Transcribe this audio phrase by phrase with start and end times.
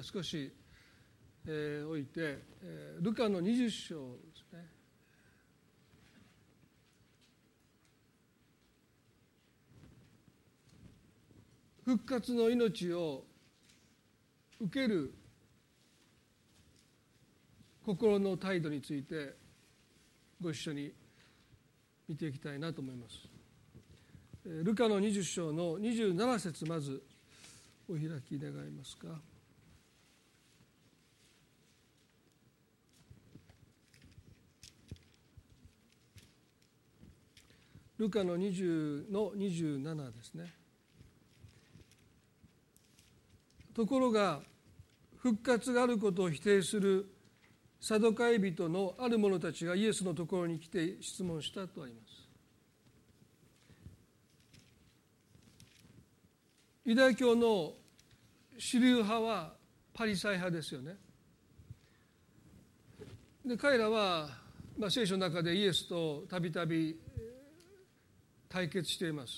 [0.00, 0.52] 少し、
[1.46, 4.64] えー、置いて、えー、ルカの20章ですね
[11.84, 13.24] 復活の命を
[14.60, 15.12] 受ける
[17.84, 19.34] 心の態度について
[20.40, 20.92] ご一緒に
[22.08, 23.16] 見ていきたいなと思います。
[24.44, 27.02] ルカの20章の27節まず
[27.88, 29.31] お開き願いますか。
[37.98, 40.52] ルカの20の27ですね。
[43.74, 44.40] ところが
[45.18, 47.06] 復活があることを否定する
[47.80, 52.28] サドカイ人のある者たちがイエスのところに来て質問したとあります。
[56.84, 57.74] ユダヤ教の
[58.58, 59.52] 主流派は
[59.94, 60.96] パリサイ派ですよね。
[63.44, 64.28] で彼らは、
[64.78, 66.96] まあ、聖書の中でイエスとたびたび
[68.52, 69.32] 対決しています。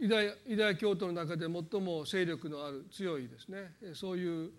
[0.00, 3.70] ユダヤユダヤ教徒の中で最も勢力のある強いですね。
[3.94, 4.50] そういう、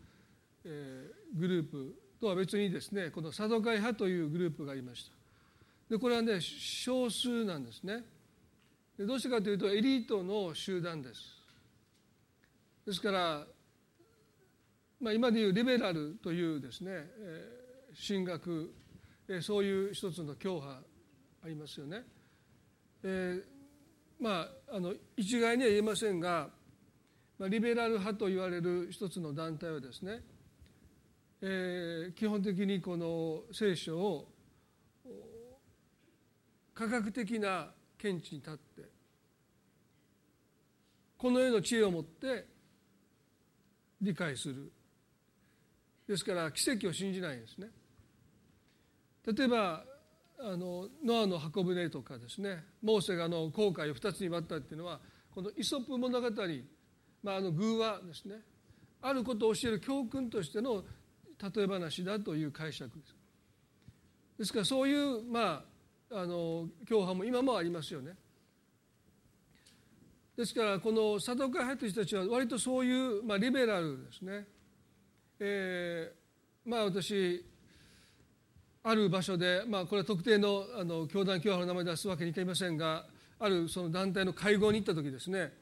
[0.63, 5.11] えー、グループとは別にですねこのサドカイ派というグループがいました。
[5.89, 8.05] でこれはね少数なんですね。
[8.97, 11.21] でどうしてかというとエリートの集団です。
[12.85, 13.45] ですから、
[15.01, 18.73] まあ、今でいうリベラルというですね、えー、神学
[19.29, 20.81] えそういう一つの教派
[21.43, 22.03] ありますよね。
[23.03, 23.43] えー、
[24.19, 26.49] まああの一概には言えませんが、
[27.37, 30.21] まあ、リベラル派と言われる一つの団体はですね、
[31.41, 34.27] えー、基本的にこの聖書を
[36.73, 38.89] 科学的な見地に立って
[41.17, 42.45] この世の知恵を持って
[44.01, 44.71] 理解する
[46.07, 47.67] ですから奇跡を信じないんですね。
[49.33, 49.83] 例えば
[50.39, 54.99] あのノアの箱舟とかですねモーセがあの航海を2つに割ったっていうのは
[55.33, 56.29] このイソップ物語、
[57.21, 58.35] まあ、あの偶話ですね
[59.01, 60.83] あることを教える教訓としての
[61.41, 63.15] 例え話だという解釈です。
[64.37, 65.63] ですからそういう、ま
[66.11, 68.15] あ、あの教派も今もありますよね。
[70.35, 74.47] ですからこの佐藤会派という人たちは割とそういう、まあ、リベラルですね。
[75.39, 77.45] えー、まあ私
[78.89, 83.05] ある場所で、まあ、これは特定のあの教団教派の名前出すわけにいきませんが
[83.39, 85.53] あるその団体の会合に行った時ですね、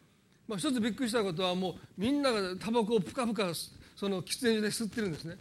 [0.48, 3.52] まあ、一つびっくりしたことはもうみんながタバコをぷかぷか
[3.98, 5.36] その喫煙所で吸ってるんですね。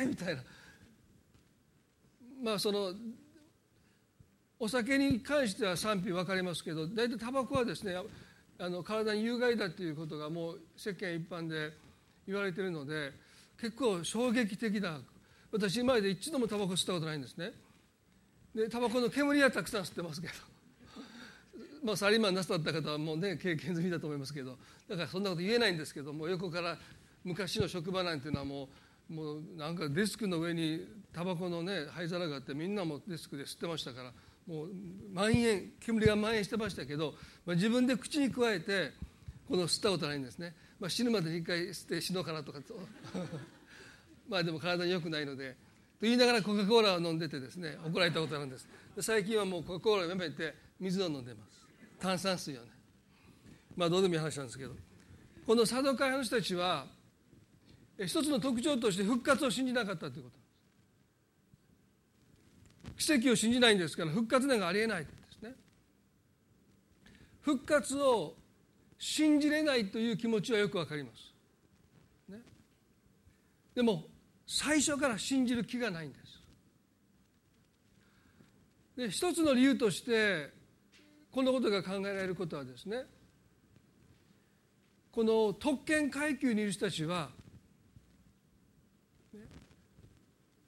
[0.00, 0.42] えー、みたいな。
[2.42, 2.94] まあその
[4.58, 7.94] お酒に関しては賛否分かりますけど大体タバコはですね
[8.58, 11.72] あの体に有害だということがもう世間一般で
[12.26, 13.12] 言われているので
[13.60, 15.00] 結構衝撃的な
[15.52, 17.52] 私今まで一度もタバコ吸ったことないんですね。
[18.54, 20.34] でタバコの煙はたくさん吸ってますけど。
[21.84, 24.58] まあサラリーマンなさった方はもうね経験済みだと思いますけど。
[24.88, 26.78] だからそんなこと言えないんですけども横から
[27.24, 28.68] 昔の職場なんていうのはもう
[29.12, 34.12] もうなんかデスクの上にタバコのね灰皿があってみんなもデスクで吸ってましたから
[34.46, 34.68] もう
[35.14, 37.14] 蔓延煙が蔓延してましたけど、
[37.44, 38.92] まあ、自分で口に加えて
[39.48, 42.74] この吸ったことないんですね、まあ、死ぬまでに一回吸って死のうかなとかと。
[44.28, 45.56] まあでも体に良くないのでと
[46.02, 48.68] 言いながらコカ・コーラを飲んでてですね怒られたことあるんです。
[49.00, 51.66] 最近はもうコカ・コーラをやめて水を飲んでます。
[52.00, 52.68] 炭酸水をね。
[53.76, 54.74] まあどうでもいい話なんですけど。
[55.46, 56.86] この佐渡会の人たちは
[57.98, 60.38] 一つの特徴として復活を信じなかったということ
[62.96, 65.54] 奇跡を信じないんですから復活なんかありえないですね。
[67.40, 68.36] 復活を
[68.98, 71.34] 信じれないという気持ちはよくわかります、
[72.28, 72.38] ね、
[73.74, 74.04] でも
[74.46, 76.22] 最初から信じる気がないんです。
[78.96, 80.50] で一つの理由として
[81.30, 83.04] このことが考えられることはですね
[85.10, 87.30] この特権階級にいる人たちは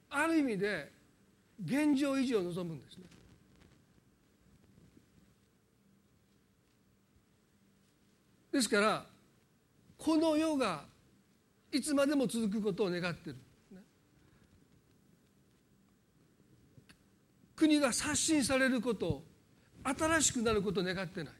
[0.09, 0.91] ある意味で
[1.63, 3.03] 現状維持を望むんですね。
[8.51, 9.05] ですから
[9.97, 10.85] この世が
[11.71, 13.39] いつまでも続くことを願っている
[17.55, 19.23] 国が刷新されること
[19.83, 21.33] 新しくなることを願ってない。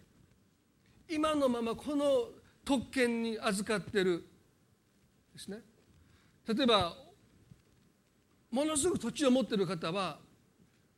[1.09, 2.29] 今のままこの
[2.63, 4.25] 特権に預かってる。
[5.33, 5.59] ですね。
[6.47, 6.95] 例えば
[8.51, 10.19] ものすごく土地を持っている方は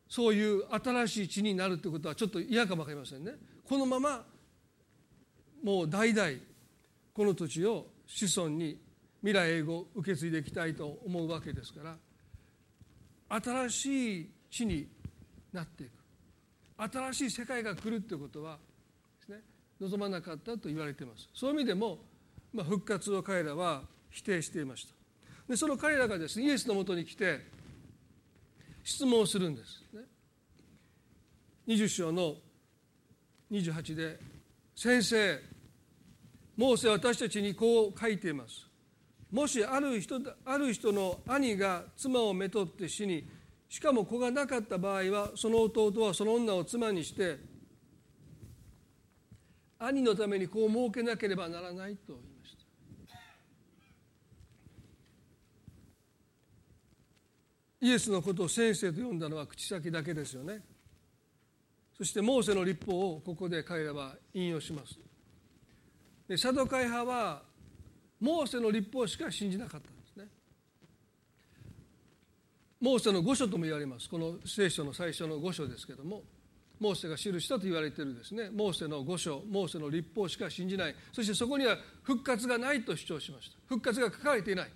[0.08, 3.34] そういう新しい地になるということはちょっと嫌かも分かりませんね。
[3.68, 4.26] このまま
[5.64, 6.32] もう代々
[7.14, 8.80] この土地を子孫に
[9.22, 11.98] 未来永劫受け継いでいきたいと思うわけですから
[13.42, 14.88] 新しい地に
[15.54, 15.92] なっていく。
[16.78, 18.58] 新しい世界が来るということは
[19.20, 19.42] ですね
[19.82, 21.30] 望まなかったと言われています。
[21.34, 22.00] そういう意味でも、
[22.54, 24.94] まあ、復活を彼らは否定していました。
[25.50, 27.40] でその彼らがですねイエスのもとに来て
[28.84, 29.84] 質問をするんです。
[29.94, 30.02] ね。
[31.68, 32.36] 20章の
[33.52, 34.20] 28で
[34.76, 35.40] 「先生
[36.56, 38.66] モーセは私たちにこう書いています」
[39.32, 43.28] もしある人ある人の兄が妻をめとって死に
[43.70, 47.38] しかも子がなかった場合はその弟はその女を妻にして
[49.80, 52.64] 兄のために子を設けなければならないと言いました。
[57.80, 60.64] イエスのことを先生と呼んだのは口先だけですよね。
[61.96, 64.98] そしてモーセの立法をここで彼らは引用します。
[66.28, 67.44] でサドカイ派は
[68.20, 69.97] モーセの立法しか信じなかった。
[72.80, 74.10] モーセの御書とも言われます。
[74.10, 76.24] この聖書の最初の御書ですけども
[76.80, 78.50] モーセが記したと言われているですね。
[78.52, 80.96] モーセの御書モーセの立法しか信じない。
[81.12, 83.58] そしてそこには復活がないと主張しました。
[83.68, 84.72] 復活が書かれていない。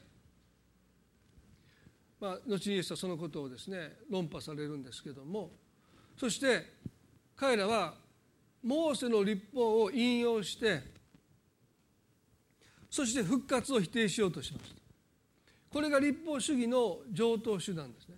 [2.19, 5.49] まあ後にイエスはそのことをですね論破されるんですけども
[6.15, 6.63] そして
[7.35, 7.95] 彼らは
[8.63, 10.83] モーセの立法を引用して
[12.91, 14.80] そして復活を否定しようとしました。
[15.71, 18.15] これが立法主義の上等手段ですね。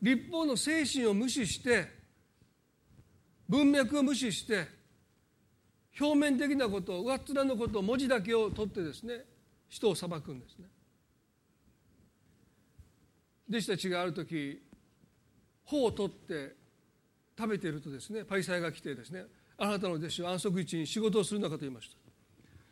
[0.00, 1.88] 立法の精神を無視して
[3.48, 4.66] 文脈を無視して
[5.98, 9.24] 表面的なこと上っ面のことを文字だけを取ってですね
[9.68, 10.66] 人を裁くんですね。
[13.48, 14.62] 弟子たちがある時
[15.64, 16.56] 穂を取って
[17.36, 19.24] 食べているとですねパリサイが来てですね
[19.58, 22.03] あなたの弟子は安息日に仕事をするのかと言いました。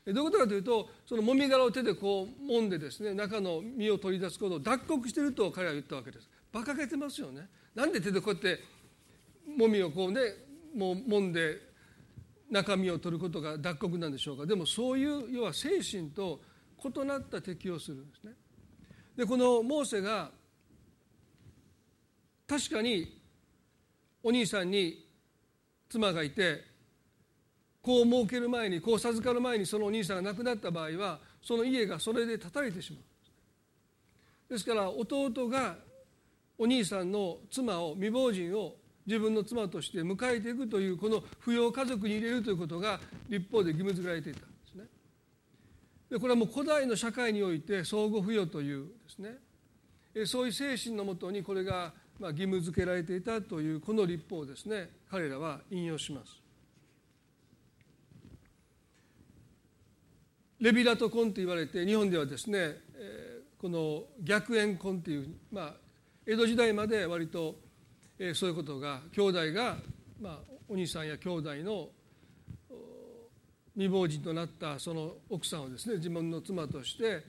[0.06, 6.28] どういうことかというとそのもみ殻を手でこう揉んでですね中の実を取り出すことを脱穀していると彼は言ったわけです。
[6.52, 7.48] 馬鹿げてますよね。
[7.74, 8.60] なんで手でこうやって
[9.56, 10.20] もみをこうね
[10.74, 11.60] もう揉んで
[12.50, 14.44] 中身を取ることが脱穀なんでしょうか。
[14.44, 16.40] でもそういう要は精神と
[16.84, 18.32] 異なった適応するんですね。
[19.16, 20.30] でこのモーセが
[22.48, 23.20] 確かに
[24.22, 25.06] お兄さんに
[25.88, 26.71] 妻がいて
[27.82, 33.02] 子を設ける前に子を授かる前にそのお兄さんが亡くなった場合はその家がそれで断たれてしまう。
[34.52, 35.76] ですから弟が
[36.58, 44.84] お兄さんの妻を未亡人を自分の妻として迎えていくというこの扶養家族に入れるということが立法で義務付けられていたんですね。
[46.08, 49.38] でこれはもう古代の社会において相互扶養というですね。
[50.26, 56.41] そういう精神のもとにこれが義務付けられていたというこの立法をですね彼らは引用します。
[60.62, 62.76] レビラト婚と言われて日本ではですね、
[63.60, 65.74] この逆縁婚っていう、まあ、
[66.24, 67.56] 江戸時代まで割と、
[68.32, 69.78] そういうことが兄弟が、
[70.20, 70.38] まあ、
[70.68, 71.88] お兄さんや兄弟の
[73.74, 77.24] 未亡人となったその奥さんをですね自分の妻として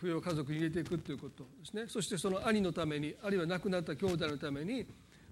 [0.00, 1.84] 扶養家族に入れていくということですね。
[1.86, 4.84] そしてその兄のためにあるいは亡くなった兄弟のために、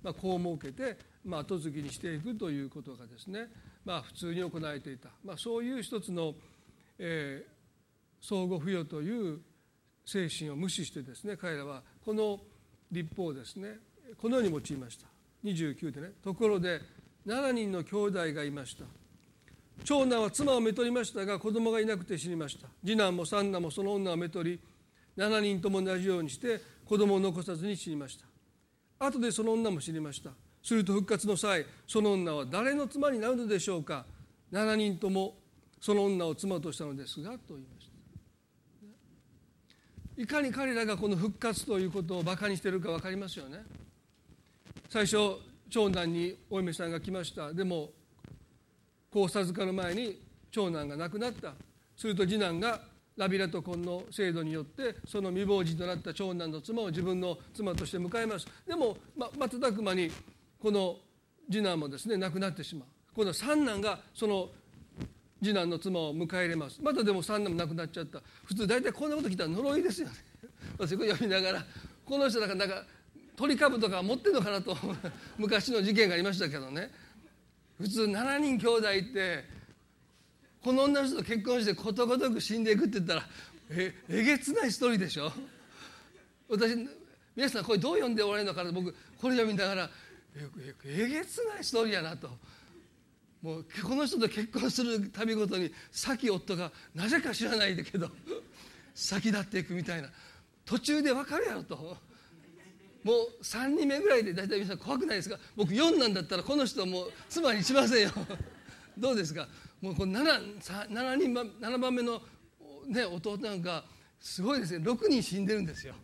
[0.05, 3.49] まあ、子を設けて、まあ、後継ぎにしていくということがですね、
[3.85, 6.35] まあ、普通に行われていた、まあ、そういう一つの
[7.03, 9.41] えー、相互扶養という
[10.05, 12.39] 精神を無視してですね彼らはこの
[12.93, 13.79] 立法をですね
[14.21, 15.07] このように用いました。
[15.43, 16.81] 29でねところで
[17.27, 18.85] 7人の兄弟がいました。
[19.85, 22.69] 長男は妻をめとりましたが子供がいなくて死にました。
[22.85, 24.61] 次男も三男もその女をめとり
[25.17, 29.07] 7人とも同じようにして子供を残さずに死にました。
[29.07, 30.31] 後でその女も死にました。
[30.63, 34.05] すると復活の際その女は誰の妻になるのでしょうか。
[34.53, 35.40] 7人とも
[35.81, 37.87] その女を妻としたのですがと言いまし
[40.17, 40.23] た。
[40.23, 43.65] いかに彼らがこの復活ということをバカにしているか分かりますよね。
[44.91, 45.39] 最初
[45.71, 47.55] 長男にお嫁さんが来ました。
[47.55, 47.91] でも
[49.11, 50.21] 子を授かる前に
[50.51, 51.55] 長男が亡くなった。
[51.97, 52.81] すると次男が
[53.17, 58.47] ラビラト婚の制度によってその未亡人となった長男の妻を自分の妻として迎えます。
[58.67, 60.11] でも、ま、瞬く間に
[60.61, 60.97] この
[61.51, 62.89] 次男もですね亡くなってしまう。
[63.15, 64.51] 今度は三男がその
[65.43, 66.79] 次男の妻を迎え入れます。
[66.83, 68.21] またでも三男も亡くなっちゃった。
[68.45, 70.15] 普通大体こんなこと聞いたら呪いですよね。
[70.79, 71.65] 私これ読みながら
[72.05, 72.85] この人なんかなんか
[73.37, 74.77] 鳥かぶとか持ってんのかなと
[75.39, 76.91] 昔の事件がありましたけどね。
[77.79, 79.45] 普通7人兄弟って
[80.63, 83.23] この女の人と結婚してことごとく死んでいくって言ったら
[83.71, 85.33] ええげつないストーリーでしょ。
[86.51, 86.87] 私
[87.35, 89.91] 皆さんこれどう読んでおられるのかな僕これ読みながら
[90.37, 92.29] ええげつないストーリーやなと。
[93.43, 98.11] もうこの人と結婚する度ごとに先夫がなぜか知らないけど
[98.95, 100.11] 先立っていくみたいな。
[100.67, 101.97] 途中で別れやろと。
[103.03, 105.39] もう3人目ぐらいで大体皆さん怖くないですか？
[105.57, 108.13] 僕4なんだったらこの人もう妻にしませんよ。
[108.99, 109.49] どうですか？
[109.81, 110.59] もうこの 7,
[110.91, 112.23] 7, 人7番目の、
[112.87, 113.87] ね、弟なんか
[114.21, 115.95] すごいですね6人死んでるんですよ。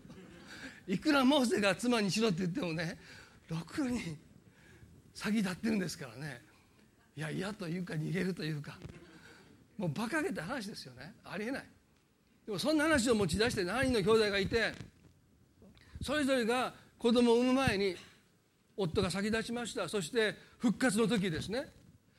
[0.88, 2.99] いくらモーセが妻にしろって言ってもね
[3.50, 4.19] 6人
[5.12, 6.45] 先立ってるんですからね。
[7.16, 8.76] いや嫌というか逃げるというか
[9.78, 11.14] もう馬鹿げた話ですよね。
[11.25, 11.64] ありえない。
[12.46, 14.73] でもそんな話を持ち出して何人の兄弟がいて
[16.02, 17.96] それぞれが子供を産む前に
[18.76, 19.88] 夫が先立ちました。
[19.88, 21.66] そして復活の時ですね。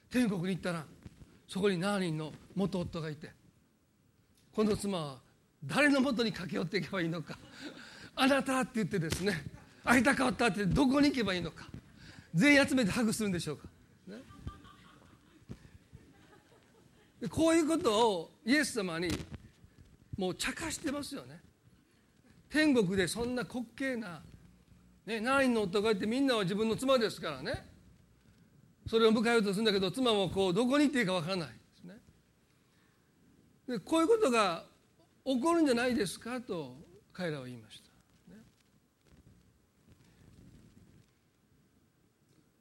[0.09, 0.83] 天国に行ったら
[1.47, 3.29] そこに7人の元夫がいて
[4.53, 5.17] この妻は
[5.63, 7.37] 誰のもとに駆け寄っていけばいいのか
[8.15, 9.43] あなたって言ってですね
[9.83, 11.67] 会いたかったってどこに行けばいいのか
[12.33, 13.67] 全員集めてハグするんでしょうか、
[14.07, 14.17] ね、
[17.29, 19.09] こういうことをイエス様に
[20.17, 21.39] もう茶化してますよね。
[22.49, 24.21] 天国でそんな滑稽な、
[25.05, 27.67] ね、7人の夫がいてみんなは自分の妻ですからね。
[28.87, 31.95] それを迎えようとするんだけど妻もこうどこに行っていいかわからないですね。
[33.67, 34.65] でこういうことが
[35.25, 36.77] 起こるんじゃないですかと
[37.11, 38.41] 彼らは言いました、ね、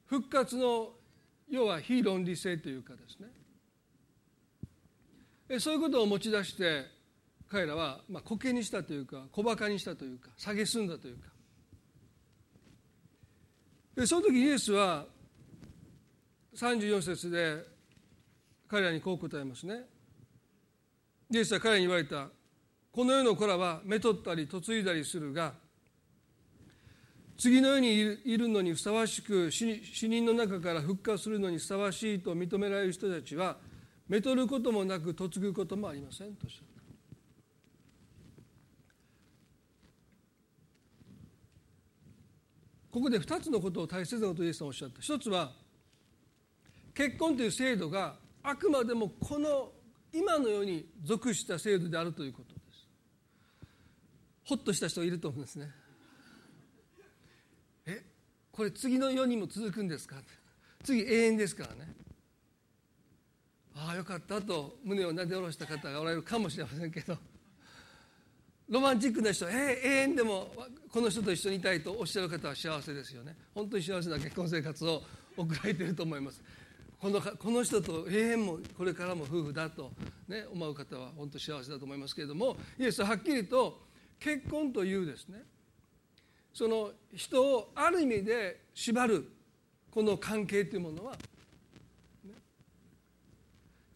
[0.05, 0.93] 復活の
[1.49, 3.36] 要は非論理性というかですね。
[5.59, 6.85] そういうことを持ち出して
[7.49, 11.29] 彼らはまあ滑稽にしたというか小バカにしたというか蔑んだというか。
[13.95, 15.05] でその時イエスは
[16.55, 17.65] 34節で
[18.67, 19.85] 彼らにこう答えますね。
[21.31, 22.27] イエスは彼らに言われた。
[22.91, 25.53] この世の子らは目取ったり嫁いだりするが
[27.37, 33.57] 次の世にいるのにふさわしく死人の中から復活するのにふさわしいと認められる人たちは
[34.07, 36.65] 目取ることもなく嫁ぐこともありませんとしゃる
[42.89, 45.01] ここで2つのことを大切なことをイエスさんおっしゃった。
[45.01, 45.51] 一つは
[46.95, 49.71] 結婚という制度があくまでもこの
[50.11, 52.87] 今のように属した制度であるということです。
[54.45, 55.57] ほっとした人いると思うんです。
[55.57, 55.69] ね
[57.85, 58.03] え？
[58.51, 60.15] これ次の世にも続くんですか？
[60.83, 61.93] 次永遠ですからね。
[63.77, 67.17] ああよかったと胸をなで下ろした方がおられるかもしれませんけど。
[68.69, 70.51] ロマンチックな人、えー、永遠でも
[70.91, 73.33] この人と一緒にいたいとおっしゃる方は幸せですよね。
[73.55, 75.03] 本当に幸せな結婚生活を
[75.37, 76.41] 送られていると思います。
[76.99, 79.91] このこの人と永遠もこれからも夫婦だと、
[80.27, 83.79] ね、思う方は本当幸せだと思いますけれどもイエスははっきりと
[84.19, 85.43] 結婚というですね。
[86.53, 89.31] その人をある意味で縛る
[89.91, 91.15] この関係というものは、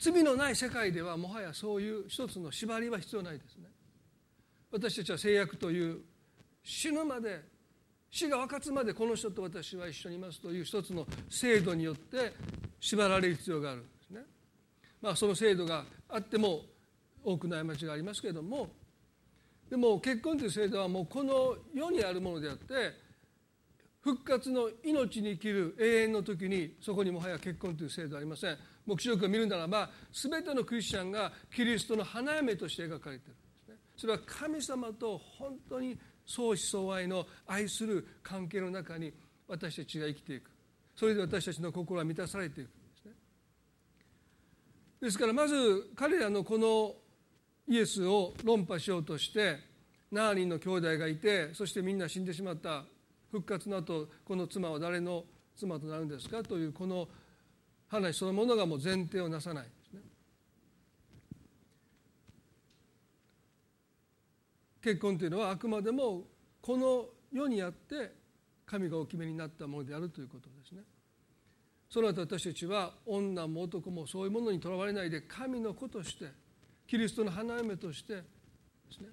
[0.01, 3.69] 罪のない世界ではもはやそういう一つの縛りは必要ないですね
[4.71, 5.99] 私たちは制約という
[6.63, 7.39] 死ぬまで
[8.09, 12.33] 死が分かつまでこの人と私は一緒にいますという一つの制度によって
[12.79, 14.21] 縛られる必要があるんですね。
[15.01, 16.61] まあ、その制度があっても
[17.23, 18.69] 多くの過ちがありますけれども
[19.69, 22.73] でも結婚という制度はもうこの世にあるものであって
[24.01, 33.35] 復活の命に生きる永遠の時にそこにもはや結婚という制度はありません黙示録を見るならば全てのクリスチャンがキリストの花嫁として描かれている
[33.95, 39.13] それは神様と本当に相思相愛の愛する関係の中に
[39.47, 40.49] 私たちが生きていく。
[40.95, 43.11] それで私たちの心は満たされていくんですね。
[45.01, 46.95] ですからまず彼らのこの
[47.67, 49.57] イエスを論破しようとして
[50.13, 52.83] 7人の兄弟がいてそしてみんな死んでしまった。
[53.29, 56.43] 復活の後この妻は誰の妻となるんですか？
[56.43, 57.07] というこの
[57.91, 59.65] 話そのものがもう前提をなさない
[64.81, 66.23] 結婚というのはあくまでも
[66.61, 68.13] この世にあって
[68.65, 70.81] 神がお決めになったものであるということですね。
[71.89, 76.31] その後私たちは女も男もそういうものにとらわれないで神の子として
[76.87, 78.21] キリストの花嫁としてで
[78.89, 79.09] すね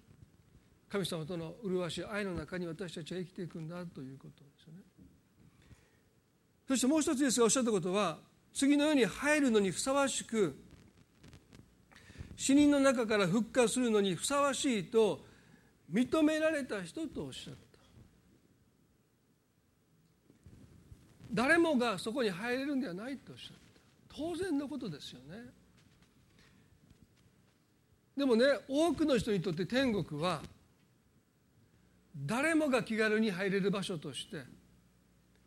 [0.88, 4.82] 神様との麗しい愛の中に私たちは生きていくんだということですよね。
[6.68, 8.18] そしてもう一つですがおっしゃったことは
[8.58, 10.58] 次の世に入るのにふさわしく
[12.36, 15.20] 死人の中から復活するのにふさわしいと
[15.92, 17.60] 認められた人とおっしゃった。
[21.32, 23.56] 誰もがそこに入れるんではないとおっしゃっ
[24.08, 24.16] た。
[24.16, 25.36] 当然のことですよね。
[28.16, 30.42] でもね多くの人にとって天国は
[32.16, 34.42] 誰もが気軽に入れる場所として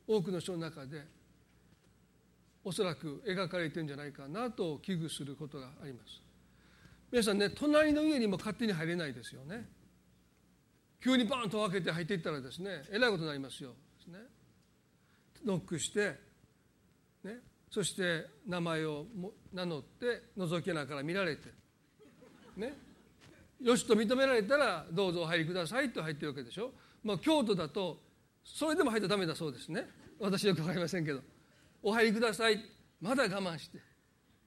[0.08, 1.20] 多くの人の中で
[2.64, 6.22] おそらく描かれてるんじゃないかなと危惧することがあります。
[7.12, 9.68] 皆さんね隣の家にも勝手に入れないですよね。
[11.04, 13.72] 急にバンと開けて入っていったらですねえらいことになりますよ。
[14.08, 14.20] ね。
[15.46, 16.16] ノックして
[17.24, 17.40] ね。
[17.70, 19.06] そして名前を
[19.54, 21.50] 名乗って覗きながら見られて。
[22.58, 22.74] ね。
[23.60, 26.72] よしと認められたらどうぞお入りくださいと入ってるわけでしょ、
[27.04, 28.02] まあ、京都だと
[28.44, 29.88] それでも入ったらダメだそうですね。
[30.20, 31.22] 私よく分かりませんけど。
[31.82, 32.64] お入りください。
[33.00, 33.80] まだ我慢して。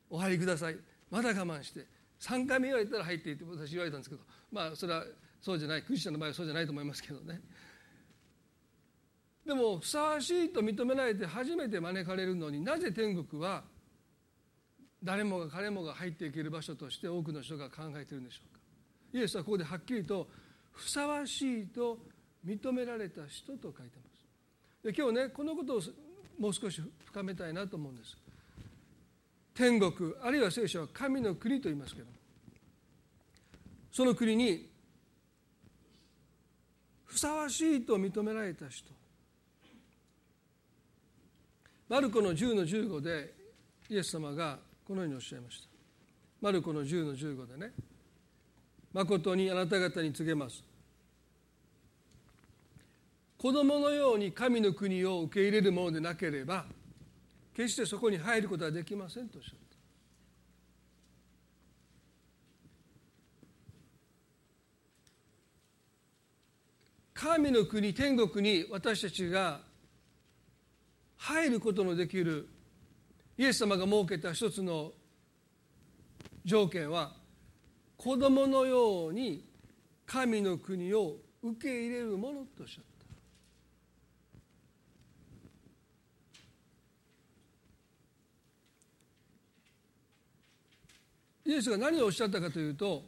[0.09, 0.76] お入りください。
[1.11, 1.87] まだ我慢して。
[2.21, 4.23] 3回目言われたら入っていって私言われたんですけど。
[4.53, 5.05] まあそれは
[5.41, 5.83] そうじゃない。
[5.83, 7.41] クリスチャンの場合はそうじゃないと思いますけどね。
[9.45, 13.62] でもふさわしいと認められて初めて招かれるのになぜ天国は
[15.03, 18.61] 誰もが彼もが入っていける場所として多くの人が考えているんでしょうか。
[19.12, 20.29] イエスはここではっきりと
[20.73, 21.99] ふさわしいと
[22.45, 24.25] 認められた人と書いてます。
[24.83, 25.81] で今日ねこのことを
[26.38, 28.17] もう少し深めたいなと思うんです。
[29.55, 32.09] 天国あるいは聖書は神の国と言いますけど
[33.93, 34.69] その国に
[37.05, 38.91] ふさわしいと認められた人
[41.88, 43.33] マルコの10の15で
[43.88, 45.69] イエス様がこのようにおっしゃいました。
[46.41, 47.73] マルコの10の15でね
[48.93, 50.62] 誠にあなた方に告げます。
[53.45, 56.65] 子供のように神の国を受け入れるものでなければ
[57.55, 59.59] 決してそこに入ることはできませんとおっしゃっ
[67.15, 67.21] た。
[67.21, 69.61] 神の国天国に私たちが
[71.19, 72.49] 入ることのできる
[73.37, 74.93] イエス様が設けた一つの
[76.47, 77.13] 条件は
[77.99, 79.45] 子供のように
[80.07, 82.94] 神の国を受け入れるものとおっしゃった。
[91.45, 93.03] イエスが何をおっしゃったかというと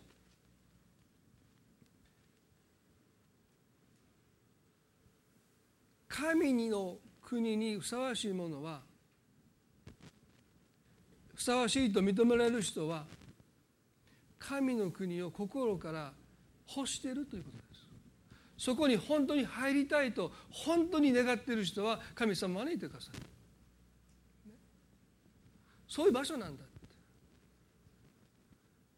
[6.09, 8.81] 神の国にふさわしいものは
[11.35, 13.05] ふさわしいと認められる人は
[14.39, 16.13] 神の国を心から
[16.75, 17.63] 欲しているということで
[18.59, 18.65] す。
[18.65, 23.15] そこに本当に入りたいと本当に願っている人は神様を招いてください。
[25.89, 26.65] そういう場所なんだ。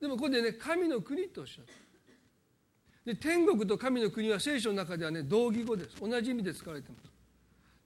[0.01, 1.67] でもここでね神の国とおっしゃる
[3.05, 5.97] で天国と神の国は聖書の中ではね同義語です。
[5.99, 7.09] 同じ意味で使われてます。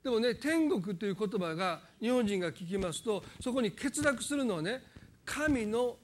[0.03, 4.81] でもね天国という言葉が日本人が聞きますとそこに欠落するのはね
[5.23, 5.95] 神の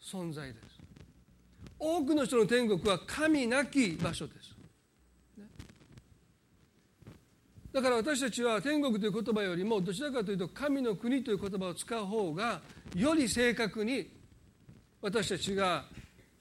[0.00, 0.66] 存在です。
[1.80, 4.54] 多くの人の天国は神なき場所です、
[5.36, 5.46] ね。
[7.72, 12.60] だから私たちは天国という言葉よりもどちらかというと神の国という言葉を使う方が
[12.94, 14.19] より正確に
[15.02, 15.84] 私たちが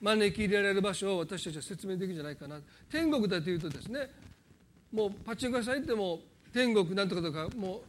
[0.01, 2.59] 招き入れられる場所を私たちは説明できるんじゃないかな。
[2.89, 4.09] 天国だというとですね
[4.91, 6.19] もうパチンコ屋さん行っても
[6.53, 7.81] 天国なんとかとかもう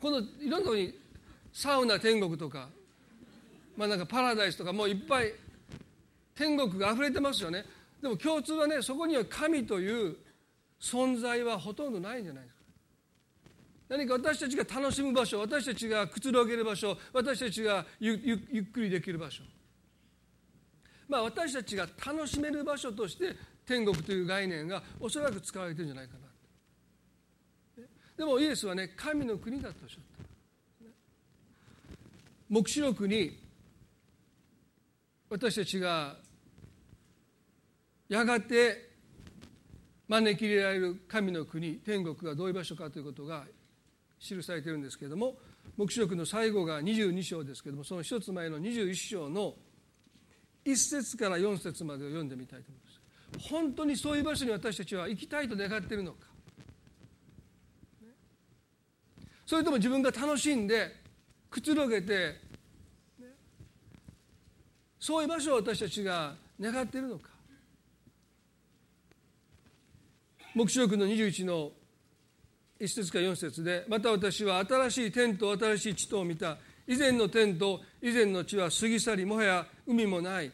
[0.00, 0.94] このいろんなとこに
[1.52, 2.68] サウナ天国とか
[3.76, 5.32] まあなんかパラダイスとかもういっぱい
[6.34, 7.64] 天国が溢れてますよね。
[8.00, 10.16] でも共通はねそこには神という
[10.80, 12.60] 存在はほとんどないんじゃないですか。
[13.88, 19.42] 何か私たちが楽しむ場所私たちがくつろげる場所私たちがゆっくりできる場所。
[21.08, 23.34] まあ私たちが楽しめる場所として
[23.66, 26.24] 天国という概念がおそらく使われてるんじゃないかな
[28.16, 30.24] でもイエスはね神の国だとおっしゃった
[32.48, 33.36] 黙示録に
[35.28, 36.16] 私たちが
[38.08, 38.90] やがて
[40.06, 43.44] 招き入れられる神の国天国がどういう場所かということが
[44.20, 45.34] 記されているんですけれども
[45.76, 49.54] 黙示録の最後が22章ですけれどもその一つ前の21章の
[50.64, 53.50] 1節から4節までを読んでみたいと思います。
[53.50, 56.26] 本当にそういう場所に私たちは行きたいと願っているのか。
[59.46, 60.90] それとも自分が楽しんで
[61.50, 62.40] くつろげて、
[64.98, 67.28] そういう場所を私たちが願っているのか。
[70.54, 71.72] 黙示録の21の
[72.80, 76.56] 1節か4節でまた私は新しい天と新しい地とを見た。
[76.86, 80.50] 以前の天と以前の地は過ぎ去りもはや海もない。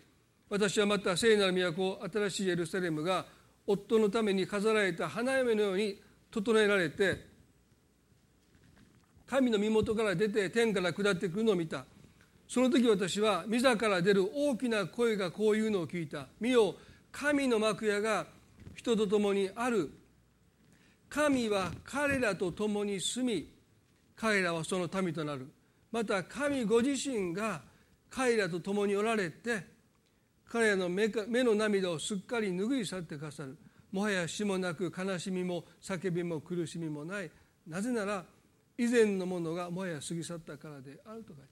[0.49, 3.25] 私はまた聖なる都新しいエルサレムが
[3.67, 7.31] 夫のために飾られた花嫁のように整えられて
[9.27, 11.85] 神の身元から出て天から下ってくるのを見た。
[12.49, 16.27] その時私は御座から出る大きな声がこういうのを聞いた。
[16.41, 16.75] 見よ
[17.13, 18.27] 神の幕屋が
[18.75, 19.93] 人と共にある。
[21.09, 23.49] 神は彼らと共に住み
[24.17, 25.47] 彼らはその民となる。
[25.93, 27.63] また神ご自身が
[28.11, 29.65] 彼らと共におられて
[30.49, 33.57] 彼らの目の涙をすっかり拭い去ってくださる。
[33.93, 37.31] もはや死もなく悲しみも叫びも苦しみもない。
[37.67, 38.25] なぜなら
[38.77, 41.43] 以前のものがもはや過ぎ去ったからであると書いて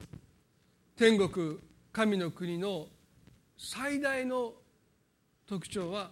[0.00, 0.16] ます。
[0.96, 1.58] 天国
[1.92, 2.86] 神の国の
[3.58, 4.54] 最大の
[5.46, 6.10] 特徴は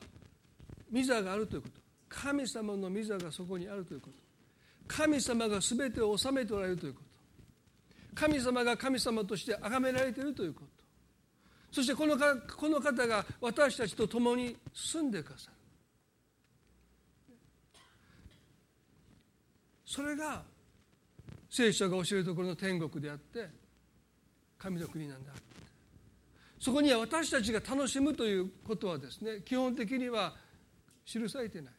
[0.92, 1.80] 御座があるということ。
[2.08, 4.16] 神様の御座がそこにあるということ。
[4.86, 7.13] 神様が全てを治めておられるということ。
[8.14, 10.84] 神様が神様として崇められているということ。
[11.72, 15.54] そしてこのかこの方が私たちと共に住んでくださる。
[19.84, 20.42] それが
[21.50, 23.48] 聖書が教えるところの天国であって
[24.58, 25.30] 神の国なんだ
[26.58, 30.34] そこには私たちが楽しむということはですね基本的には
[31.04, 31.74] 記されてない。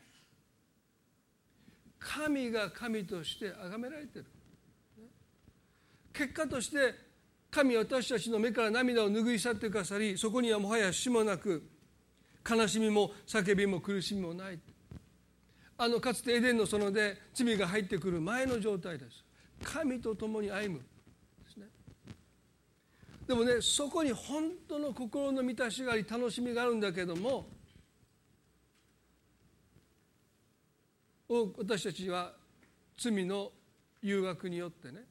[2.00, 4.26] 神が神として崇められてる。
[6.16, 6.96] 結果として
[7.52, 11.64] 神私たちの目から涙を拭い去ってくださりそこにはもはや死もなく
[12.50, 14.60] 悲しみも叫びも苦しみもない。
[15.78, 19.26] あのかつてエデンの園で罪が入ってくる前の状態です。
[19.64, 20.80] 神と共に歩む。
[20.80, 20.86] で
[21.52, 21.66] すね。
[23.28, 27.48] でもねそこに本当の心の満たしがあり楽しみがあるんだけども
[31.58, 32.34] 私たちは
[32.98, 33.52] 罪の
[34.04, 35.04] 誘惑によってね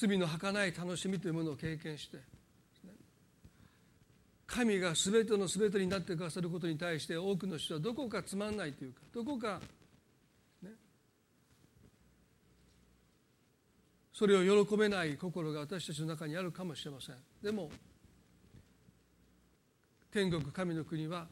[0.00, 2.16] 罪の儚い楽しみというものを経験して
[4.46, 9.60] 神が全ての全てになってくださることに対して多くの人はどこかつまんないというかどこか、
[10.62, 10.70] ね、
[14.12, 17.16] それを喜べない心が私たちの中にあるかもしれません。
[17.42, 17.70] でも
[20.10, 21.26] 天国神の国は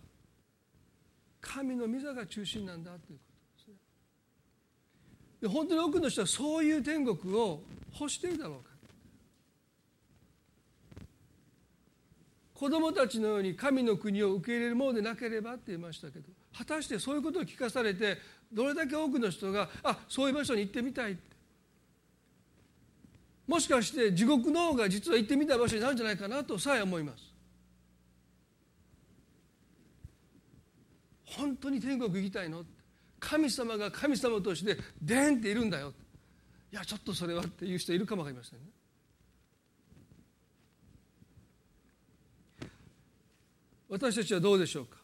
[1.40, 3.27] 神の御座が中心なんだということ。
[5.40, 7.62] で本当に多くの人はそういう天国を
[7.98, 8.70] 欲しているだろうか。
[12.54, 16.24] 子供たちのように神の国を受け入れるものでなければって言いましたけど
[16.56, 18.18] 果たしてそういうことを聞かされて
[18.52, 21.12] どれだけ多くの人があそういう場所に行ってみたい。
[21.12, 21.20] って
[23.46, 27.22] もしかして地獄の方が実は行ってみたい場所になるんじゃないかなとさえ思います。
[31.24, 32.64] 本当に天国行きたいの？
[33.20, 35.92] 神様が神様としてでんっているんだよ。
[36.72, 38.66] いやちょっとそれはっていう人いるかもわかりませんね。
[43.88, 44.98] 私たちはどうでしょうか？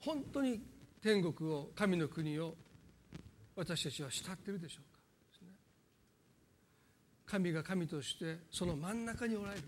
[0.00, 0.62] 本当に
[1.02, 2.54] 天国を神の国を
[3.56, 4.92] 私たちは慕ってるでしょうか？
[7.26, 9.62] 神が神としてその真ん中におられる。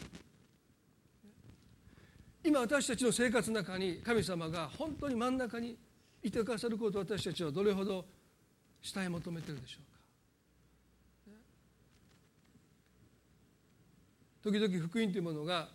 [2.45, 5.77] 今私たちの生活の中に神様が本当に真ん中に
[6.25, 8.05] いてくださることを私たちはどれほど
[8.83, 9.95] 慕い求めてるでしょうか。
[14.43, 15.69] 時々福音というものが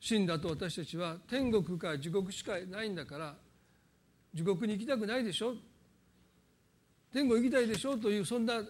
[0.00, 3.34] 死んだと私たちは天国か地獄しかないんだから
[4.34, 5.54] 地獄に行きたくないでしょ
[7.12, 8.62] 天国行きたいでしょというそんな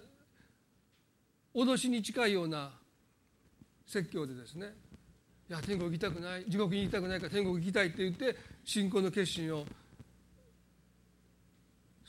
[1.54, 2.72] 脅しに近いような
[3.86, 4.72] 説教でですね。
[5.48, 9.66] いや天国行きたくない地獄に行きたくないから天国行きたいって言って信仰の決心を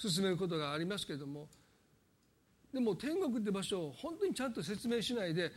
[0.10, 1.48] 進めることがありますけれども
[2.74, 5.52] でも天国って場所を本当にちゃんと説明しないで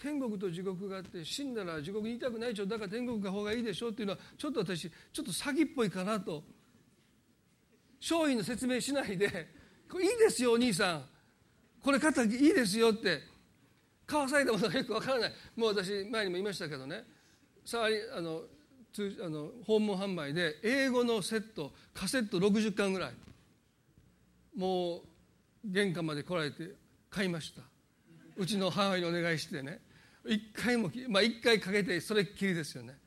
[0.00, 6.42] 天国と地獄があって死んだら地獄に行きたくないでしょだから天国の方がいいでしょっていうのはちょっと私ちょっと詐欺っぽいかなと
[8.00, 9.48] 商品の説明しないで
[9.90, 11.04] 「これいいですよお兄さん。
[11.80, 13.34] これ買ったらいいですよ」って。
[14.06, 15.32] 買わされたものがよくわからない。
[15.56, 17.04] もう私前にも言いましたけどね。
[17.64, 18.42] さあの
[18.92, 23.14] 通あの訪問販売で英語のセットカセット60巻ぐらい。
[24.56, 25.02] もう
[25.64, 26.74] 玄関まで来られて
[27.10, 27.62] 買いました。
[28.36, 29.80] うちの母親にお願いしてね。
[30.26, 32.98] 一回もまあ一回かけてそれっきりですよね。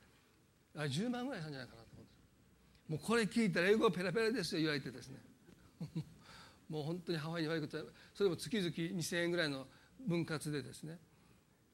[0.76, 2.92] あ10万ぐらいしたんじゃないかなと思って。
[2.92, 5.18] もうこれ聞いたら英語ペラペラですよ言われてですね。
[6.68, 9.66] もう本当に母親に悪いことそれも月々2000円ぐらいの
[10.06, 10.98] 分割でですね。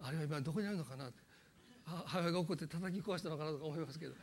[0.00, 1.22] あれは今どこにあるのかなって。
[1.84, 4.14] 母親が怒って叩き壊したのかなとか思いますけど。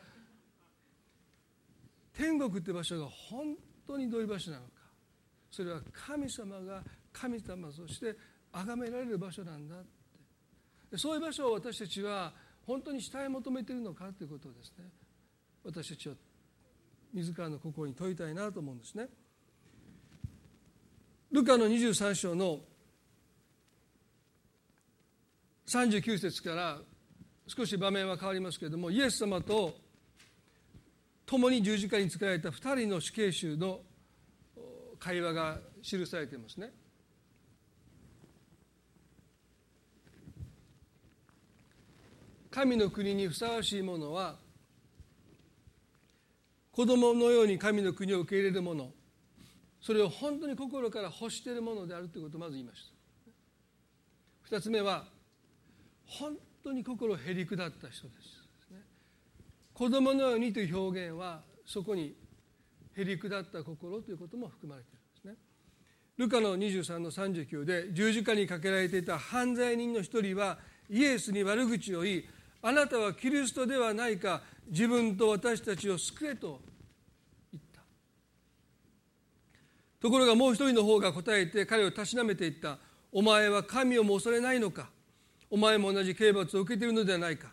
[2.14, 3.56] 天国って場所が本
[3.88, 4.81] 当にどういう場所なのか。
[5.52, 8.16] それは神様が神様として
[8.54, 9.84] 崇められる場所なんだっ
[10.90, 12.34] てそういう場所を私たちは
[12.66, 14.86] 本当に慕い求めているのかということをですね
[15.64, 16.16] 私たちは
[17.14, 19.08] 自らの心に問いたいなと思うんですね。
[21.32, 22.60] ルカの23章の
[25.68, 26.78] 39節から
[27.48, 29.74] 少し場面は変わりますけれどもイエス様と
[31.26, 33.80] 共に十字架につけられた2人の死刑囚の
[35.02, 36.72] 会話が記されていますね。
[42.52, 44.36] 神の国にふさわしいものは
[46.74, 48.92] 子供のように神の国を受け入れるもの
[49.80, 52.92] それを本当に心から欲しているものであるということをまず言いまし
[54.50, 55.06] た2つ目は
[56.06, 58.42] 本当に心をへりくだった人です
[59.74, 62.14] 子供のようにという表現はそこに
[62.98, 65.36] へりくだった心ということも含まれているんですね。
[66.18, 70.58] ルカの23の39で十字架にかけられていた犯罪人の一人は
[70.90, 72.26] イエスに悪口を言い
[72.62, 76.62] あなたはキリストではないか自分と私たちを救えと
[77.52, 77.82] 言った。
[80.00, 82.78] ところがもう一人の方が答えて彼をたしなめていった。
[83.12, 84.90] お前は神をも恐れないのか。
[85.50, 87.52] お前も同じ刑罰を受けているのではないか。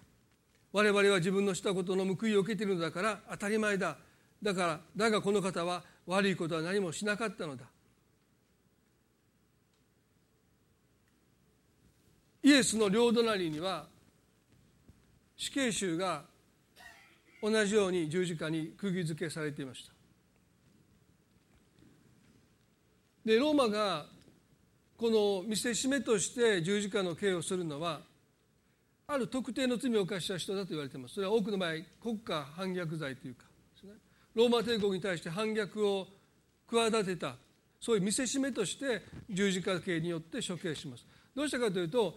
[0.73, 3.97] 我々は自分のしたことの報いを受けているのだから当たり前だ。
[4.43, 7.65] だからだがこの方は悪いことは何もしなかったのだ。
[12.43, 13.87] イエスの両隣には
[15.37, 16.23] 死刑囚が
[17.43, 19.93] 同じように十字架に釘付けされていました。
[23.25, 24.07] でローマが
[24.97, 28.01] この見せしめとして十字架の刑をするのは
[29.07, 31.15] ある特定の罪を犯した人だと言われています。
[31.15, 33.48] それは多くの場合国家反逆罪というか
[34.35, 36.07] ローマ帝国に対して反逆を
[36.71, 37.37] 企てた
[37.81, 41.07] そういう見せしめとして十字架刑によって処刑します。
[41.35, 42.17] どうしたかというと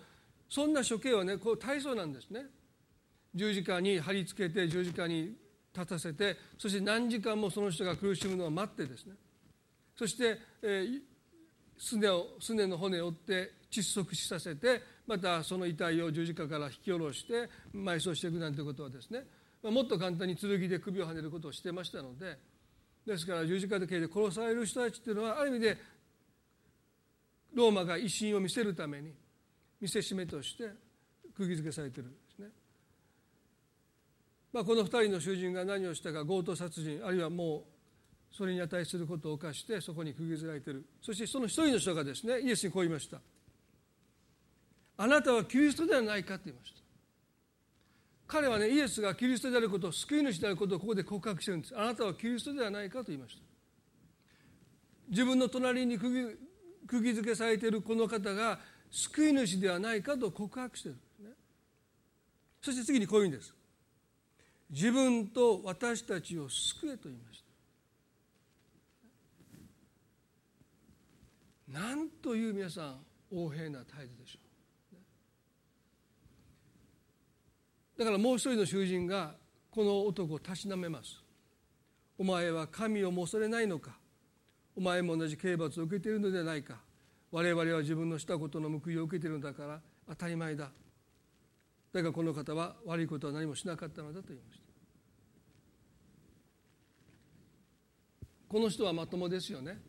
[0.49, 2.45] そんな処刑はねこう体操なんですね。
[3.33, 5.35] 十字架に貼り付けて十字架に
[5.73, 9.13] 立たせてそして何時間もその人が苦しむのを待ってですね。
[9.95, 10.99] そして、えー、
[11.77, 19.23] すねをすねの骨を折って窒息死させてまたその遺体を十字架から引き下ろして埋葬していくなんてことはですね
[19.63, 22.37] もっと簡単に剣で首をはねることをしてましたので
[23.05, 25.77] ですから十字架で刑で殺される人たちっていうのはある意味で
[27.53, 29.13] ローマが威信を見せるために
[29.79, 30.69] 見せしめとして
[31.35, 32.47] 釘付けされてるんですね。
[34.53, 37.65] まあ、この2人の囚人が何をしたか強盗殺人あるいはも
[38.31, 40.85] うそれに値することを犯してそこに釘付けられてる。
[41.01, 43.19] そしてその一人の人がですねイエスにこう言いました
[44.97, 46.80] 「あなたはキリストではないか」と言いました。
[48.31, 51.77] 彼はねイエスがキリストであること救い主であることをここで告白してるんです。
[51.77, 53.41] あなたはキリストではないかと言いました。
[55.09, 56.37] 自分の隣に釘
[56.87, 58.57] 釘付けされているこの方が
[58.89, 61.29] 救い主ではないかと告白してるんですね。
[62.61, 63.53] そして次にこういうんです。
[64.69, 67.43] 自分と私たちを救えと言いまし
[71.67, 71.79] た。
[71.79, 72.95] なんという皆さん
[73.29, 74.51] 横柄な態度でしょう
[78.01, 79.35] だからもう一人の囚人が
[79.69, 81.21] この男をたしなめます。
[82.17, 83.95] お前は神をも恐れないのか？
[84.75, 86.79] お前も同じ刑罰を受けているのではないか？
[87.31, 90.71] 我々は自分のしたことの報いを受けているのだから当たり前だ。
[91.93, 94.65] だがこの方は悪いことは何もしなかったのだと言いました。
[98.47, 99.79] この人はまともですよね。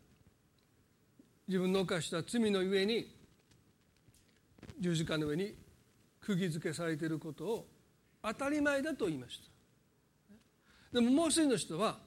[1.48, 3.10] 自分の犯した罪のゆえに
[4.78, 5.54] 十字架の上に
[6.20, 7.68] 釘付けされていることを
[8.22, 9.52] 当たり前だと言いました。
[10.92, 11.98] でももう一人の人は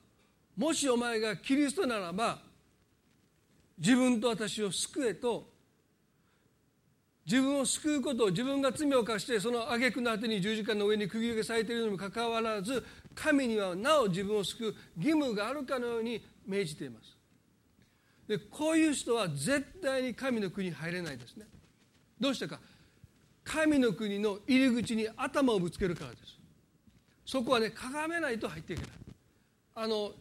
[0.55, 2.39] もしお前がキリストならば
[3.77, 5.49] 自分と私を救えと
[7.25, 17.17] 自分を救うことを自分が罪を犯してその挙句の果てに十字架の上に釘付けされているのにもかかわらず神にはなお自分を救う義務があるかのように命じています。
[18.27, 21.45] でこういう人は絶対に神の国に入れないですね。
[22.19, 22.59] どうしたか。
[23.45, 26.39] 神の国の入り口に頭をぶつけるからです。
[27.25, 28.91] そこはねかがめないと入っていけない。
[29.75, 30.11] あの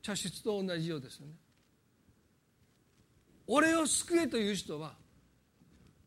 [0.00, 1.32] 茶室と同じようですよね。
[3.46, 4.94] 俺を救えという人は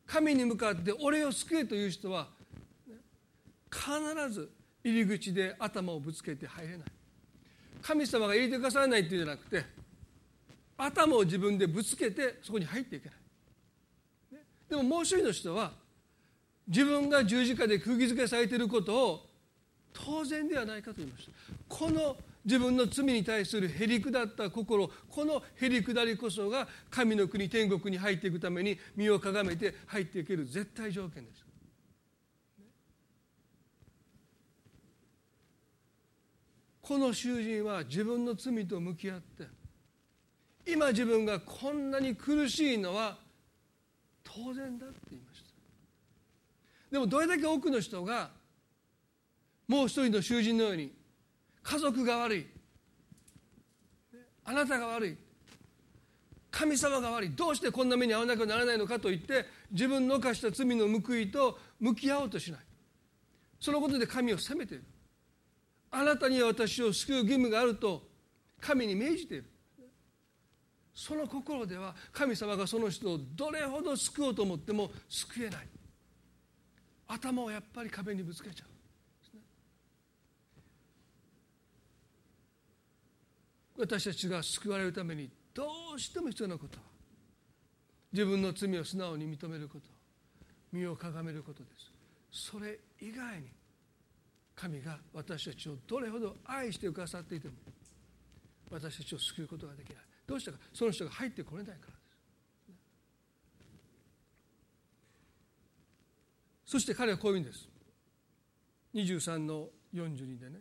[0.07, 2.29] 神に向かって俺を救えという人は
[3.69, 4.49] 必ず
[4.83, 6.87] 入り口で頭をぶつけて入れない。
[7.81, 9.65] 神様が入れてくださらないっていうんじゃなくて
[10.77, 13.17] 頭を自分でぶつけてそこに入っていけない。
[14.69, 15.71] でももう一人の人は
[16.67, 19.25] 自分が十字架で釘付けされていることを
[19.93, 21.31] 当然ではないかと言いました。
[21.67, 31.45] この自分の罪に対するへりくだった心このへりくだりこそが神の国天国に入っていくために身をかがめて入っていける絶対条件です。
[36.81, 39.43] この囚人は自分の罪と向き合って
[40.65, 43.17] 今自分がこんなに苦しいのは
[44.23, 45.26] 当然だって言いました。
[46.91, 48.29] でもどれだけ多くの人が
[49.67, 50.93] もう一人の囚人のように
[51.61, 52.47] 家族が悪い
[54.45, 55.17] あなたが悪い
[56.49, 62.61] 神様が悪いどうしてこんな目に遭わなくならないのかと言って自分の犯した罪の報いと向き合おうとしない。
[63.59, 64.83] そのことで神を責めている。
[65.91, 68.01] あなたには私を救う義務があると
[68.59, 69.45] 神に命じている。
[70.95, 75.67] その心では神様がその人をどれほど救おうと思っても救えない。
[77.07, 78.69] 頭をやっぱり壁にぶつけちゃう。
[83.79, 86.83] 私たちが救われるためにどうしても必要なことは
[88.11, 89.85] 自分の罪を素直に認めること
[90.71, 92.49] 身をかがめることです。
[92.49, 93.47] それ以外に
[94.55, 97.53] 神が私たちをどれほど愛してくださっていても
[98.71, 99.97] 私たちを救うことができない。
[100.25, 100.57] どうしたか。
[100.73, 101.97] その人が入ってこれないからです
[106.67, 107.67] そして彼はこういうんです。
[108.93, 110.59] 23の42でね。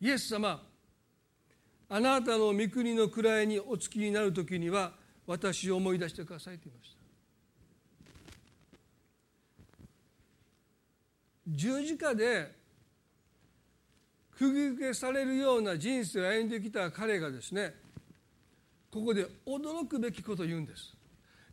[0.00, 0.62] イエス様
[1.88, 4.92] あなたの御国の位にお付きになる時には
[5.26, 6.96] 私を思い出してくださいと言いました。
[11.46, 12.52] 十字架で
[14.36, 17.74] 釘付けされるような人生を歩んできた彼がですね
[18.90, 20.94] ここで驚くべきことを言うんです。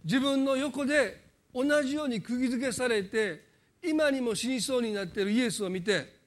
[0.03, 3.50] 自分の横で同じように釘付けされて
[3.83, 6.21] 今にも死にそうになっているイエスを見て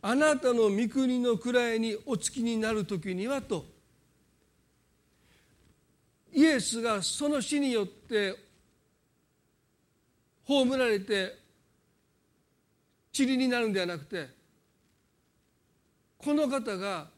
[0.00, 3.64] あなたの御国の位にお付きになる時にはと。
[6.32, 8.34] イエスがその死によって
[10.44, 11.36] 葬られて
[13.16, 14.28] 塵になるんではなくて
[16.16, 17.08] この方が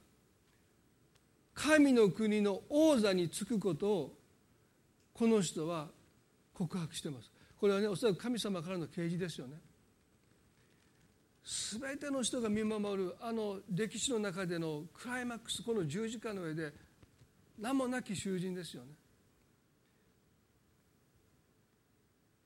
[1.55, 4.17] 神の国の王座につくことを
[5.15, 5.87] この人は
[6.53, 7.31] 告白してます。
[7.59, 9.57] これはねおそらく神様からの啓示ですよね。
[11.81, 16.73] 全ての人が見守るあの歴史の中でのクライマックスこの十字架の上で
[17.59, 18.93] 名もなき囚人ですよね。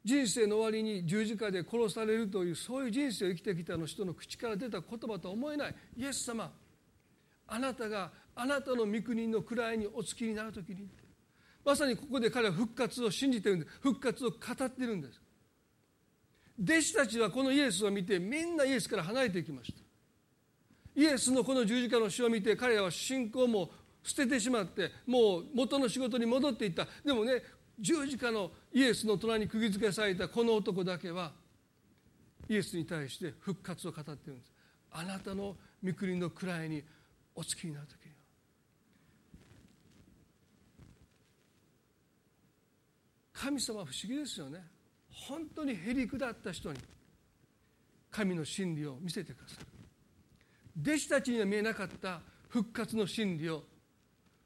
[0.05, 5.75] 人生の終わりに十字架で殺されるというそういう人生を生きてきたの人の口から出た言葉とは思えない。
[5.97, 6.51] イエス様
[7.47, 10.89] あなたがあなたの御国の位にお付きになる時に
[11.69, 13.73] まさにここで彼は復活を信じてるんです。
[13.83, 15.21] 復活を語ってるんです。
[16.59, 19.79] 弟子たちはこのイエスを見てみんなイエスから離れていきました。
[20.99, 23.71] イエスのこの十字架の死を見て彼らは信仰も
[24.03, 26.89] 捨ててしまってもう元の仕事に戻っていった。
[27.05, 27.43] でもね
[27.79, 31.33] 十字架のイエスの隣に釘付けされたこの男だけは
[32.49, 34.51] イエスに対して復活を語ってるんです。
[34.91, 35.55] あなたの
[35.85, 36.83] 御国の位に
[37.35, 38.19] お付きになる時には
[43.41, 44.59] 神様不思議ですよね。
[45.11, 46.79] 本当にへりくだった人に
[48.11, 49.67] 神の真理を見せてくださる。
[50.83, 53.63] 弟子たちには見えなかった復活の真理を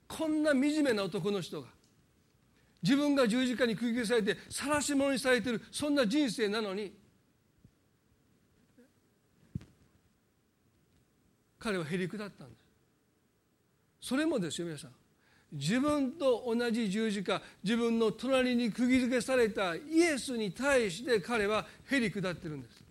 [0.07, 1.69] こんな惨めな男の人が
[2.83, 6.93] 自分が十字架に釘付けされて晒し者にされているそんな人生なのに
[11.59, 12.57] 彼はへりくだったんで
[14.01, 14.09] す。
[14.09, 14.91] それもですよ皆さん。
[15.53, 22.83] 自分と同じ十字架自分の隣に釘付けされたイエスに対して彼はへり下ってるんです。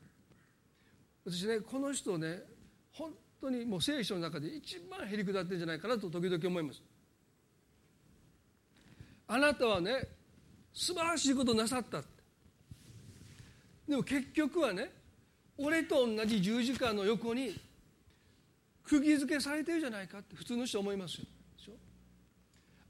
[1.25, 2.43] 私ねこの人ね
[2.91, 6.81] 本当にもう聖書の中で一番へり下ってるんじゃないかなと時々思います。
[9.27, 10.07] あなたはね
[10.71, 12.03] 素晴らしいことなさった
[13.87, 14.91] でも結局はね
[15.57, 17.59] 俺と同じ十字架の横に
[18.83, 21.25] 釘付けされてるじゃないかって普通の人は思いますよ。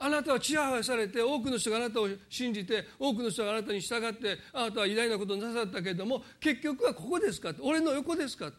[0.04, 8.52] あなたはちやほやされて多くの人があなたを信じて多くの人があなたに従ってあなたは偉大なことをなさったけれども結局はここですか俺の横ですか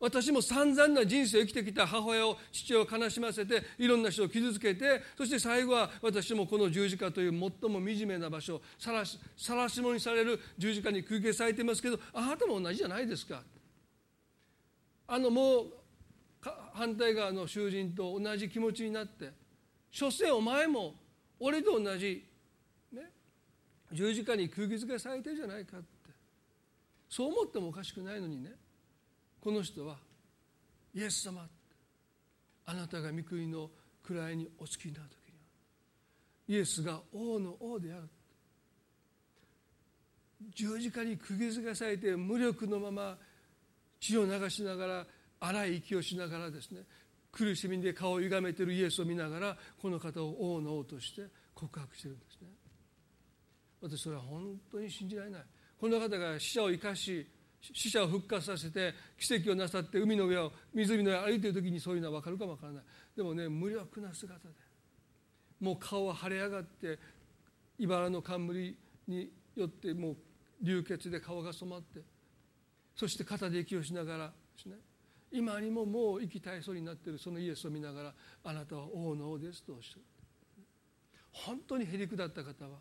[0.00, 13.42] 私も散々な人生を生きてきた母親を父親を悲しませていろんな人を傷つけてそして最後は私もこの十字架という最も惨めな場所さらし晒し者にされる十字架に空気されてますけどあなたも同じじゃないですか。
[15.06, 15.66] あのもう
[16.72, 19.41] 反対側の囚人と同じ気持ちになって
[19.92, 20.96] 所詮お前も
[21.38, 22.26] 俺と同じ、
[22.92, 23.02] ね、
[23.92, 26.02] 十字架に空気づけされてるじゃないかって。
[27.12, 28.52] そう思ってもおかしくないのにね
[29.38, 29.98] この人は
[30.94, 31.46] イエス様
[32.64, 33.68] あなたが御国の
[34.02, 38.08] 位にお付きになる時にはイエスが王の王である
[40.54, 43.18] 十字架に釘付けされて無力のまま
[44.00, 45.06] 血を流しながら
[45.38, 46.80] 荒い息をしながらですね
[47.32, 51.22] 苦しみで顔を歪めているイエスを見ながらこの方を王の王として
[51.54, 52.48] 告白してるんですね。
[53.80, 55.42] 私それは本当に信じられない。
[55.80, 57.26] この方が死者を生かし
[57.60, 62.84] 死者を復活させて奇跡をなさって海の上を湖の上を歩いている時にそういうのは分かるかも分からない。
[63.16, 64.54] でもね無力な姿で
[65.60, 66.98] もう顔は腫れ上がって
[67.78, 68.76] 茨の冠
[69.06, 70.16] によってもう
[70.60, 72.00] 流血で顔が染まって
[72.94, 74.76] そして肩で息をしながらですね。
[75.32, 78.14] 今にももう息絶えそうになっているそのイエスを見ながら
[78.44, 80.02] あなたは王の王ですとおっしゃる。
[81.32, 82.78] 本当にへりくだった方は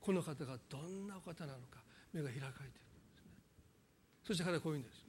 [0.00, 1.78] この方がどんなお方なのか
[2.12, 2.68] 目が開かれている。
[2.68, 3.30] んですね
[4.26, 5.04] そして彼はこういうんです。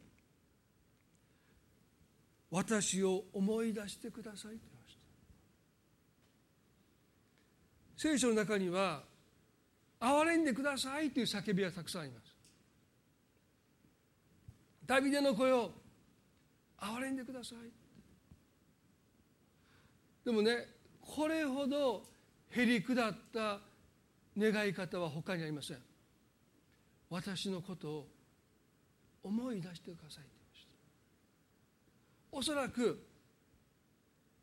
[2.51, 4.97] 私を思い出してくださいと言いまし
[7.97, 8.01] た。
[8.09, 9.01] 聖書の中には
[9.99, 12.35] 憐れんでくださいという叫びがたくさんあります。
[14.85, 15.71] ダビデの声を
[16.79, 17.57] 憐れんでください。
[20.25, 20.67] でもね
[21.01, 22.03] これほど
[22.49, 23.59] へりくだった
[24.37, 25.77] 願い方は他にありません。
[27.09, 28.07] 私のことを
[29.23, 30.67] 思い出してくださいと言いまし
[32.31, 32.37] た。
[32.37, 33.05] おそらく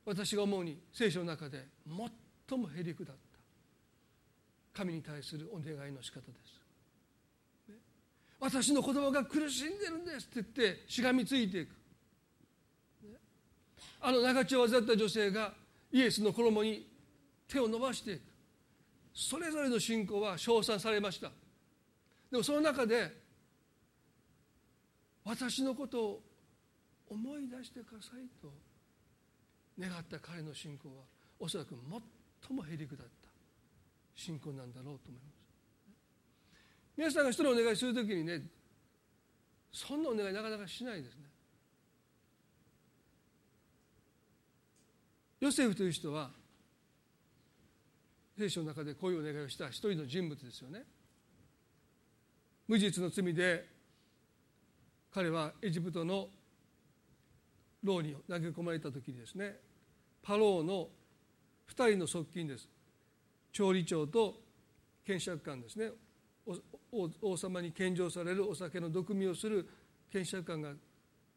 [0.05, 1.67] 私が思うに聖書の中で
[2.49, 3.23] 最もへりくだった。
[4.73, 6.63] 神に対するお願いの仕方です。
[8.41, 11.82] 私の子供が苦しんでるんですって言ってしがみついていく。
[14.05, 15.53] あの長血を患った女性が
[15.93, 16.87] イエスの衣に
[17.47, 18.23] 手を伸ばしていく
[19.15, 21.31] それぞれの信仰は称賛されました。
[22.31, 23.13] でもその中で
[25.25, 26.23] 私のことを
[27.09, 28.53] 思い出してくださいと
[29.79, 31.05] 願った彼の信仰は
[31.39, 31.77] おそらく
[32.49, 33.29] 最もへりくだった
[34.17, 35.43] 信仰なんだろうと思います。
[36.97, 38.43] 皆さんが人のお願いするときにね
[39.71, 41.32] そんなお願いなかなかしないですね。
[45.43, 46.31] ヨセフという人は
[48.39, 50.85] 聖書の中でこういうお願いをした一人の人物ですよね。
[52.69, 53.67] 無実の罪で
[55.13, 56.29] 彼はエジプトの
[57.83, 59.57] 牢に投げ込まれた時にですね
[60.23, 60.89] パローの
[61.75, 62.69] 2人の側近です。
[63.51, 64.37] 調理長と
[65.05, 65.91] 検釈官ですね。
[67.21, 69.69] 王様に献上されるお酒の毒味をする
[70.09, 70.71] 検釈官が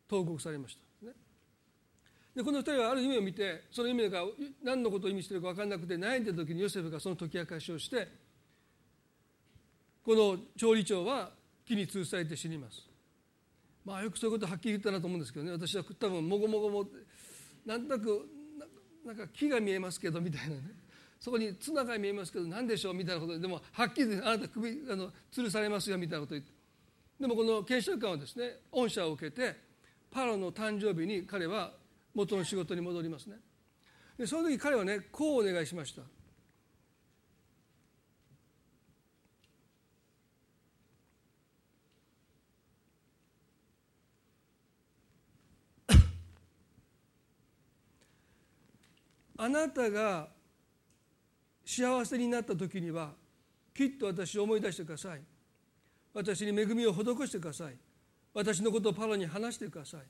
[0.08, 0.85] 投獄されました、
[2.36, 4.24] でこの2人はある夢を見てその夢が
[4.64, 8.08] 何のことを意味しているか分からなくて悩んでいる時にヨセフがその解き明かしをして
[10.04, 11.32] この調理長は
[11.66, 12.84] 木に吊るされて死にます。
[13.84, 15.52] まあよくそういうことはっきり言ったなと思うんですけどね。
[15.54, 16.86] 私は多分もごもごも
[17.66, 18.28] なんとなく
[19.06, 20.62] なんか木が見えますけどみたいなね。
[21.20, 26.52] そこに綱が見えますけど何でしょうみたいなことででもはっきりあなた首あの吊るされますよみたいなこと言って。
[27.20, 29.56] でもこの検証官はですね恩赦を受けて
[30.12, 31.72] パロの誕生日に彼は
[32.16, 33.36] 元の仕事に戻りますね。
[34.18, 36.02] でその時彼はねこうお願いしました。
[49.38, 50.30] あなたが
[51.66, 53.12] 幸せになった時には
[53.74, 55.22] きっと私を思い出してください。
[56.14, 57.76] 私に恵みを施してください。
[58.34, 60.02] 私のことをパロに話してください。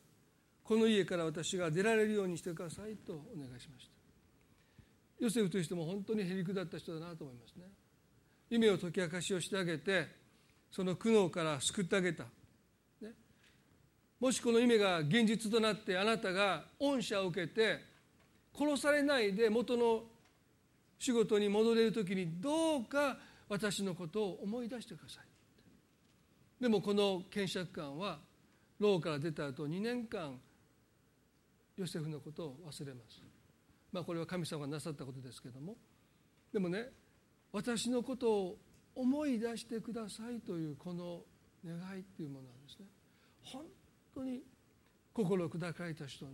[0.66, 5.24] この家から私が出られるようにしてくださいとお願いしました。
[5.24, 7.66] ヨセフという人も本当にへりくだった人だなと思いますね。
[8.50, 10.08] 夢を解き明かしをしてあげて
[10.72, 12.24] その苦悩から救ってあげた、
[13.02, 13.12] ね、
[14.20, 17.80] もしこの夢が現実となってあなたが恩赦を受けて
[18.58, 20.04] 殺されないで元の
[20.98, 25.24] 仕事に戻れる時にどうか私のことを思い出してください。
[26.60, 28.18] でもこの検釈官は
[28.80, 30.40] 牢から出た後2年間
[31.78, 33.22] ヨセフのことを忘れます。
[33.92, 35.76] まあこれは神様がなさったことですけども。
[36.52, 36.90] でもね
[37.52, 38.58] 私のことを
[38.96, 41.22] 思い出してくださいというこの
[41.66, 42.86] 願いっていうものなんですね
[43.44, 43.66] 本
[44.14, 44.42] 当に
[45.14, 46.32] 心砕かれた人の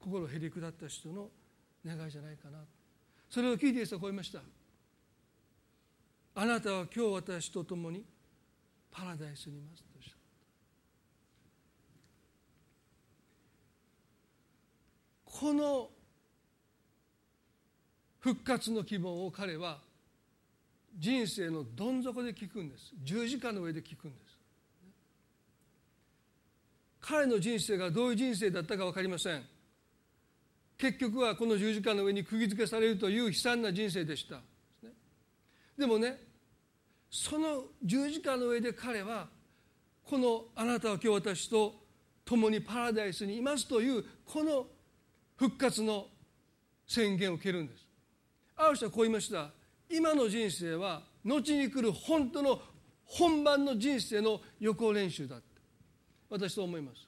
[0.00, 1.28] 心へりくだった人の
[1.84, 2.58] 願いじゃないかな。
[3.28, 4.40] それを聞いてイエスはこう言いました。
[6.34, 8.04] あなたは今日私と共に
[8.90, 10.12] パラダイスにいますとおっしゃっ
[15.26, 15.88] たこの
[18.18, 19.78] 復活の希望を彼は
[20.98, 22.92] 人生のどん底で聞くんです。
[23.04, 24.36] 十字架の上で聞くんです。
[27.00, 29.44] 彼の人生がどういう人生だったか分かりません。
[30.76, 34.40] 結局はこの十字架の上に釘付けされるという悲惨な人生でした。
[35.78, 36.20] でもね
[37.12, 39.28] その十字架の上で彼は
[40.04, 41.76] このあなたは今日私と
[42.24, 44.66] 共にパラダイスにいますというこの
[45.38, 46.08] 復活の
[46.86, 47.86] 宣言を受けるんです。
[48.56, 49.50] ある人はこう言いました。
[49.88, 52.60] 今の人生は後に来る本当の
[53.04, 55.44] 本番の人生の予行練習だって。
[56.28, 57.06] 私と思います。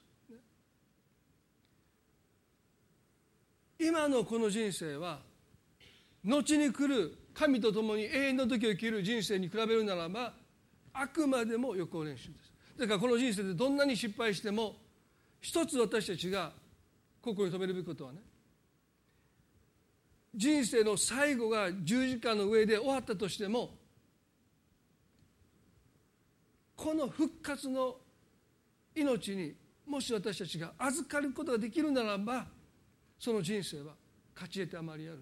[3.77, 5.19] 今のこの人生は
[6.23, 10.33] 後に来る神と共に永遠の時を生きる人生に比べるならば
[10.93, 12.51] あくまでも予行練習です。
[12.79, 14.77] だからこの人生でどんなに失敗しても
[15.41, 16.53] 一つ私たちが
[17.21, 18.19] 心に留めるべきことはね
[20.33, 23.71] 人生の最後が十字架の上で終わったとしても
[26.75, 27.97] この復活の
[28.95, 29.53] 命に
[29.85, 32.45] もし私たちが預かることができるならば
[33.19, 33.93] その人生は
[34.33, 35.19] 勝ち得てあまりある。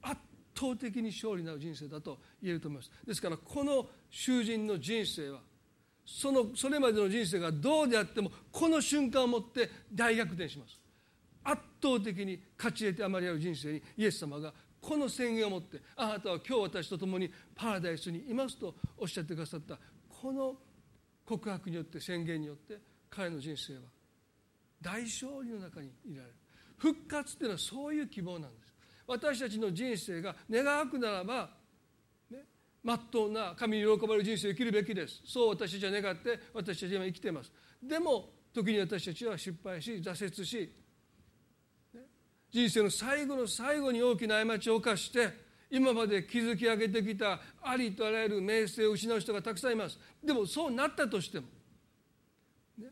[0.00, 0.20] 圧
[0.54, 2.90] 倒的に勝利なる人生だと言えると思います。
[3.06, 5.40] ですからこの囚人の人生は
[6.06, 10.78] そのそれまでの人生がどうであってもこの瞬間をもって大逆転します。
[11.44, 19.78] 圧倒的に勝ち得てあまりある人生にイエス様がこの宣言をもってあなたは今日私と共にパラダイスにいますとおっしゃってくださった
[20.08, 20.54] この
[21.24, 22.78] 告白によって宣言によって
[23.10, 23.80] 彼の人生は
[24.80, 26.34] 大勝利の中にいられる。
[26.76, 28.72] 復活っていうのはそういう希望なんです。
[29.06, 31.50] 私たちの人生が願わくならば
[32.30, 32.44] ね
[32.82, 35.22] まっとうな神に喜ばれる人生を生きるべきです。
[35.26, 37.52] そう私たちは願って私たちは今生きています。
[37.82, 40.72] でも時に私たちは失敗し挫折し
[42.50, 49.98] 人生の最後の最後に大きな過ちを犯して今まで築き上げてきたありとあらゆる名声を失う人がたくさんいます。
[50.24, 51.46] でもそうなったとしても、
[52.78, 52.86] ね、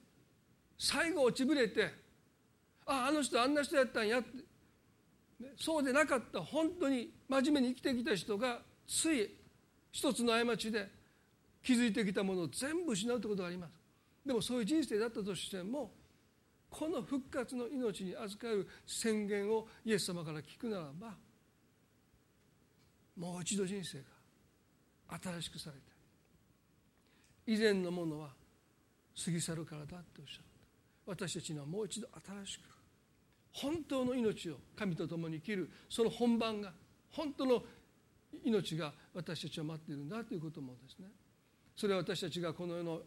[0.79, 1.91] 最後落ちぶれて
[2.85, 4.37] あああの人あんな人やったんやって、
[5.41, 9.35] ね、そうでなかった本当に真面目に生きてきた人がつい
[9.91, 10.87] 一つの過ちで
[11.63, 13.73] 築いてきたものを全部失うということがあります。
[14.27, 15.93] でもそういう人生だったとしても
[16.79, 21.14] この復活の命に預かる宣言をイエス様から聞くならば
[23.16, 23.99] もう一度人生
[25.09, 25.83] が新しくされて
[27.47, 28.29] 以前のものは
[29.24, 30.45] 過ぎ去るからだっておっしゃっ
[31.07, 31.12] た。
[31.12, 32.09] 私たちにはもう一度
[32.45, 32.62] 新しく
[33.53, 36.72] 本当の命を神と共に生きるその本番が
[37.11, 37.62] 本当の
[38.45, 41.07] 命が私たちを待っているんだということもですね。
[41.74, 43.01] それは私たちがこの世の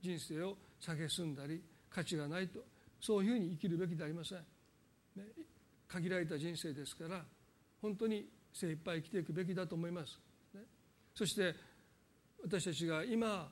[0.00, 2.60] 人生を蔑んだり価値がないと
[3.02, 4.38] そういうふうに生きるべきでありません、
[5.88, 7.24] 限られた人生ですから
[7.82, 10.20] 本当に精一杯生きていくべきだと思います、
[11.12, 11.52] そして
[12.44, 13.50] 私たちが今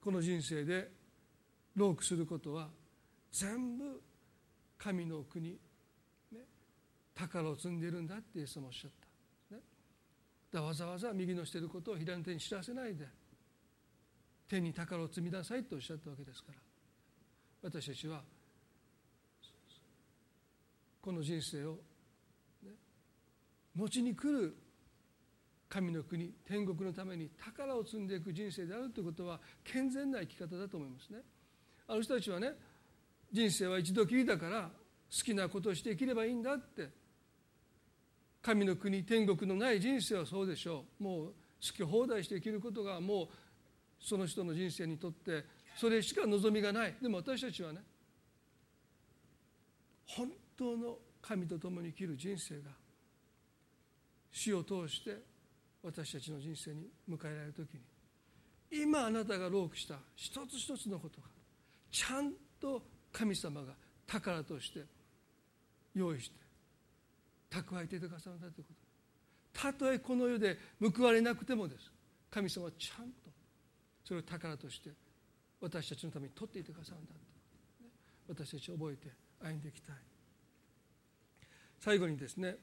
[0.00, 0.88] この人生で
[1.74, 2.68] ロークすることは
[3.32, 4.00] 全部
[4.78, 5.58] 神の国、
[7.16, 8.90] 宝を積んでいるんだってイエス様おっしゃっ
[9.50, 9.62] た、ね、
[10.52, 13.04] だわざわざ右のしていることを左の手に知らせないで
[14.48, 16.67] 手に宝を積みなさいとおっしゃったわけですから。
[17.62, 18.22] 私たちは
[21.00, 21.78] この人生を、
[22.62, 22.70] ね、
[23.76, 24.56] 後に来る
[25.68, 31.20] 神の国天国のために宝を積んでいく人生であるということは健全な生き方だと思いますね。
[31.86, 32.52] あの人たちはね
[33.32, 34.70] 人生は一度きりだから好
[35.24, 36.88] きなことをして生きればいいんだって
[38.40, 43.28] 神の国天国のない人生はそうでしょうもう好き放題して生きることがもう
[44.00, 45.44] その人の人生にとって
[45.76, 46.94] それしか望みがない。
[47.00, 47.80] でも私たちはね
[50.06, 52.70] 本当の神と共に生きる人生が
[54.30, 55.16] 死を通して
[55.82, 57.80] 私たちの人生に迎えられる時に
[58.70, 61.28] 今あなたがロークした一つ一つのことが
[61.90, 62.82] ちゃんと
[63.12, 63.72] 神様が
[64.06, 64.80] 宝として
[65.94, 66.36] 用意して
[67.50, 68.88] 蓄えていてくださるんだということ。
[69.60, 71.90] たとえこの世で報われなくてもです。
[72.30, 73.27] 神様はちゃんと
[74.08, 74.88] それを宝として
[75.60, 77.18] 私たちのために取っていてくださるんだと
[78.42, 79.96] 私たち覚えて歩んでいきたい。
[81.78, 82.56] 最後にですね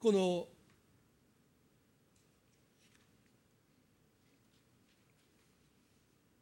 [0.00, 0.46] この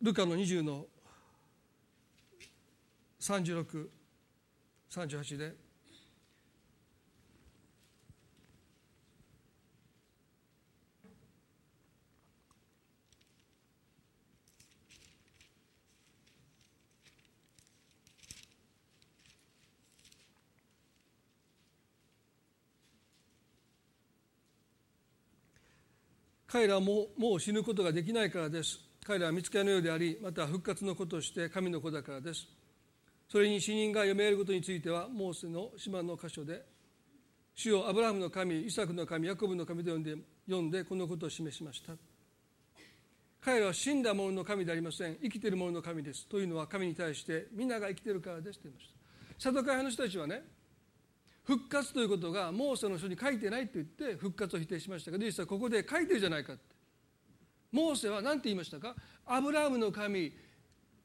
[0.01, 0.87] ルカの20の
[3.21, 5.72] 3638で
[26.53, 28.79] 彼らももう死ぬことができないからです。
[29.07, 32.47] 彼らは見つけのようでありまた復活のことして神の子だからです。
[33.27, 36.63] それに死人が読めることについてはモーセの島の箇所で
[37.55, 40.15] 主をアブラハムの神イサクの神ヤコブの神と呼んで
[40.47, 41.95] 読んでこのことを示しました。
[43.41, 45.17] 彼らは死んだ者の神でありません。
[45.23, 46.27] 生きている者の神です。
[46.27, 48.95] というのは神に対して皆が生きているからですと言いました。
[49.39, 50.43] サドカイ派の人たちはね
[51.45, 56.63] 復活ということがモーセの書に書いてないと言って復活を否定しましたが実はここで書いてるじゃないかって。
[57.73, 58.95] モーセは何て言いましたか？
[59.27, 60.33] アブラハムの神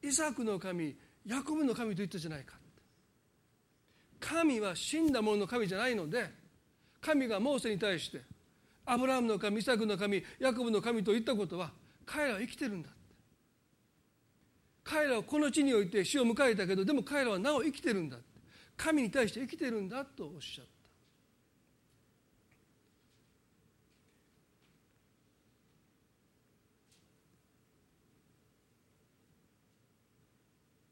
[0.02, 0.94] イサクの神
[1.26, 2.54] ヤコブの神と言ったじゃないか
[4.20, 6.30] 神は死んだ者の神じゃないので
[7.00, 8.20] 神がモーセに対して
[8.84, 11.70] アブラハムの神イサクの神ヤコブの神と言ったことは
[12.04, 12.90] 彼らは生きてるんだ
[14.84, 18.16] 彼らはこの地において死を迎えたけどでも彼らはなお生きてるんだ
[18.78, 20.70] 神に対して生きてるんだとおっしゃった。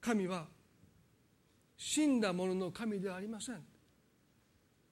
[0.01, 0.47] 神は
[1.77, 3.65] 死んだ者の神ではありません。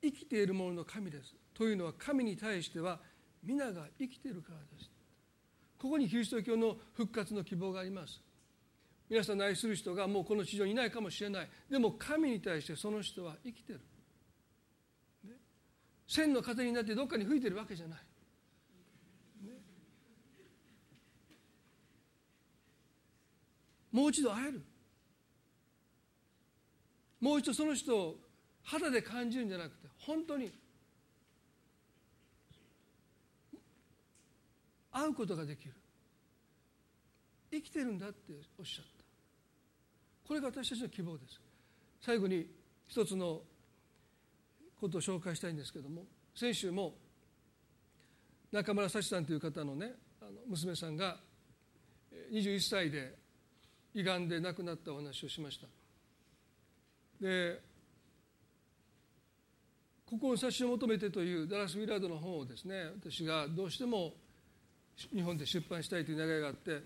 [0.00, 1.34] 生きている者の神です。
[1.52, 3.00] というのは神に対しては
[3.42, 4.90] 皆が生きているからです。
[5.78, 8.20] ここにキリスト教の復活の希望があります。
[9.08, 11.48] 皆さんの愛する人がもうこの地上にいないかもしれない。
[11.70, 13.80] でも神に対してその人は生きてる、
[15.24, 15.32] ね、
[16.06, 17.98] 千の風になってどっかに吹いてるわけじゃない、
[19.46, 19.52] ね、
[23.92, 24.62] もう一度会える。
[27.20, 28.16] もう一度その人を
[28.62, 30.52] 肌で感じるんじゃなくて本当に
[34.90, 35.74] 会うことができる。
[37.50, 38.93] 生きてるんだっておっしゃった。
[40.26, 41.40] これが私たちの希望です。
[42.00, 42.46] 最後に
[42.86, 43.42] 一つの
[44.80, 46.04] ことを紹介したいんですけども
[46.34, 46.94] 先週も
[48.52, 51.16] 中村幸さんという方のねあの娘さんが
[52.32, 53.14] 21歳で
[53.94, 55.66] 胃がんで亡くなったお話をしました。
[57.20, 57.60] で
[60.04, 64.14] 「ここを差し求めて」というダラス・ウィラードの本をですね私がどうしても
[65.12, 66.82] 日本で出版したいという願いがあって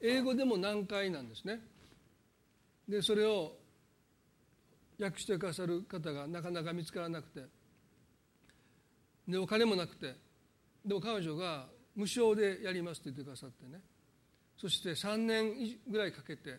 [0.00, 1.60] 英語でも難解なんですね。
[2.88, 3.56] でそれを
[4.98, 7.44] 訳してくださる方がなかなか見つからなくて。
[9.28, 10.16] でお金もなくて。
[10.84, 13.80] でも彼女が無償でやりますと言ってくださってね。
[14.56, 15.54] そして3年
[15.88, 16.58] ぐらいかけて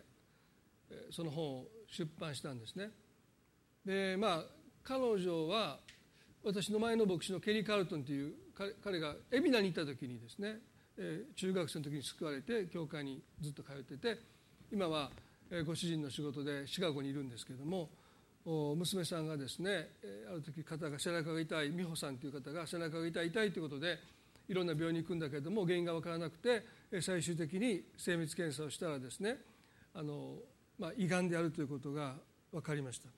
[1.11, 2.89] その本を出版したんですね。
[3.85, 4.45] でまあ
[4.83, 5.79] 彼女は
[6.43, 8.33] 私の前の牧師のケリー・カルトンという
[8.83, 10.59] 彼が海老名に行った時にですね
[11.35, 14.19] 中学生の時に救われて教会にずっと通ってて
[14.71, 15.09] 今は
[15.65, 17.89] ご主人の仕事でシカゴにいるんですけども
[18.75, 19.89] 娘さんがですね
[20.29, 23.99] ある時肩が背中が痛い美穂さんという方が背中が痛い痛いということで
[24.47, 26.63] いろんな病院に行くんだけれども原因が分からなくて
[27.01, 29.37] 最終的に精密検査をしたらですね
[29.93, 30.35] あの、
[30.79, 32.15] まあ、胃がんであるということが
[32.51, 33.09] 分かりました。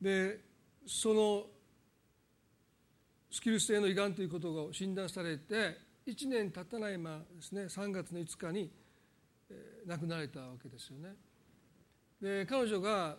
[0.00, 0.40] で
[0.86, 1.46] その
[3.36, 5.76] スキル性の胃がんということが診断されて
[6.06, 8.70] 1年経たないまですね3月の5日に、
[9.86, 11.10] 亡くなられたわけですよね。
[12.18, 13.18] で彼女が、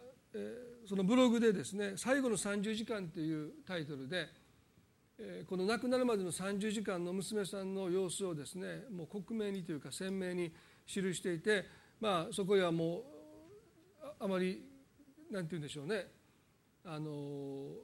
[0.89, 4.27] そのブログでですね「最後の30時間」というタイトルで、
[5.45, 10.51] この亡くなるまでの30時間の娘さんの様子をですねもう克明にというか鮮明に
[10.87, 11.63] 記していて、
[11.99, 13.03] まあ、そこにはもう
[14.19, 14.63] あまり
[15.29, 16.07] なんて言うんでしょうね
[16.83, 17.75] あの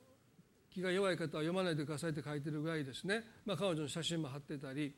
[0.73, 4.93] 気が弱い方は読まないでくださいって書いてるぐらいですね、まあ、彼女の写真も貼ってたり、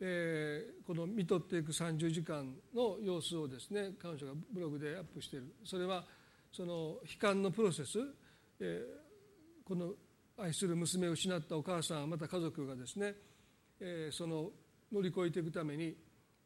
[0.00, 5.54] えー、この見とっていく30時間の様子をですね彼女がブログでアップしている。
[5.64, 6.04] それは
[6.50, 7.98] その悲観のプロセス、
[8.58, 9.92] えー、この
[10.38, 13.14] 愛する娘を失ったお母さんまた家族がですね、
[13.80, 14.50] えー、その
[14.90, 15.94] 乗り越えていくために、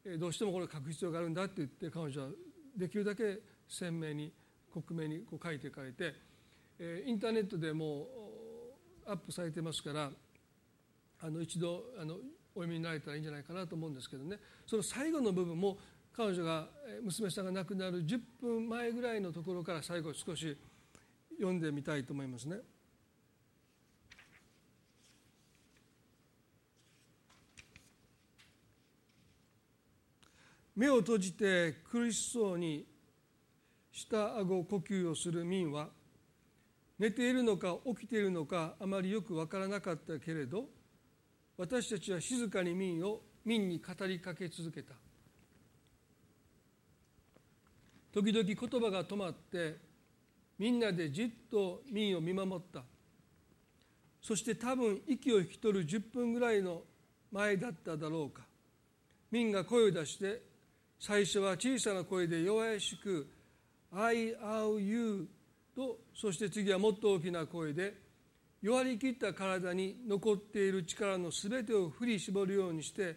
[0.05, 2.29] え、どうしてもこれを書く必要があるんだって言って彼女は
[2.77, 4.31] できるだけ鮮明に
[4.73, 6.13] 克明にこう書いて書いかれて
[7.05, 8.07] インターネットでも
[9.07, 10.11] アップされてますから
[11.21, 12.15] あの一度あの
[12.53, 15.77] お読みになれたらいいんじゃないかなと思うんですけどねその最後の部分も
[16.15, 16.67] 彼女が
[17.03, 20.57] 娘さんが亡くなる10分前ぐらいのところから最後少し
[21.37, 22.57] 読んでみたいと思いますね。
[30.75, 32.85] 目を閉じて苦しそうに
[33.91, 35.89] 下顎呼吸をする民は
[36.99, 40.65] 寝ているのか起きているのかあまりよく分からなかったけれど
[41.57, 44.93] 私たちは静かに民を民に語りかけ続けた。
[48.13, 49.77] 時々言葉が止まって
[50.59, 52.83] みんなでじっと民を見守った。
[54.21, 56.83] そして多分息を引き取る10分ぐらいの
[57.31, 58.43] 前だっただろうか。
[59.31, 60.41] 民が声を出して
[60.99, 63.27] 最初は小さな声で弱々しく
[63.91, 65.27] 「I owe you
[65.77, 67.93] とそして次はもっと大きな声で
[68.63, 73.15] 弱りきった体に残っている力の全てを振り絞るようにして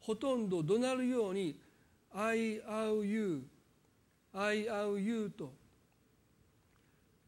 [0.00, 1.60] ほとんど怒鳴るように
[2.12, 3.44] 「I owe you
[4.32, 5.52] I owe you」と。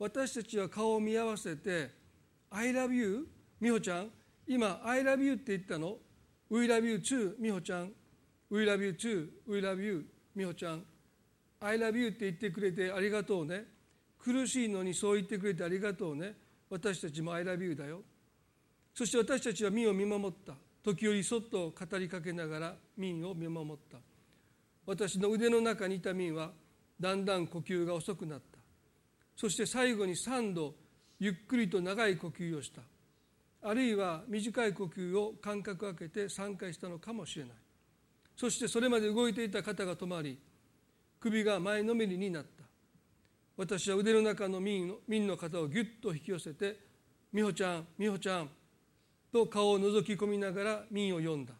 [0.00, 1.90] 私たちは顔を見合わせて
[2.50, 3.28] 「I love you」
[3.62, 4.10] 美穂ちゃん
[4.48, 6.00] 今「I love you」って言ったの
[6.50, 7.92] 「We love you too」美穂ちゃん
[8.50, 10.04] 「We love you too」「We love you」
[10.34, 10.84] 美穂ちゃん
[11.60, 13.71] 「「I love you」って言ってくれてありがとうね。
[14.22, 16.34] 苦しいのにそう言ってくれてありがとうね。
[16.70, 18.02] 私たちも「I love you」だよ。
[18.94, 20.54] そして私たちは民を見守った。
[20.82, 23.98] 時折そっと語りかけながら民を見守った。
[24.86, 26.52] 私の腕の中にいた民は
[26.98, 28.58] だんだん呼吸が遅くなった。
[29.36, 30.74] そして最後に3度
[31.18, 32.82] ゆっくりと長い呼吸をした。
[33.64, 37.54] あるいは短い呼吸を間隔空けて3回したのかもしれない。
[38.36, 40.38] そしてそれまで動いていた肩が止まり
[41.20, 42.61] 首が前のめりになった。
[43.56, 46.76] 私は腕の中の民の民の肩をぎゅっと引き寄せて
[47.32, 48.50] 「美穂ちゃん美穂ちゃん」
[49.32, 51.54] と顔を覗き込みながら民を読んだ。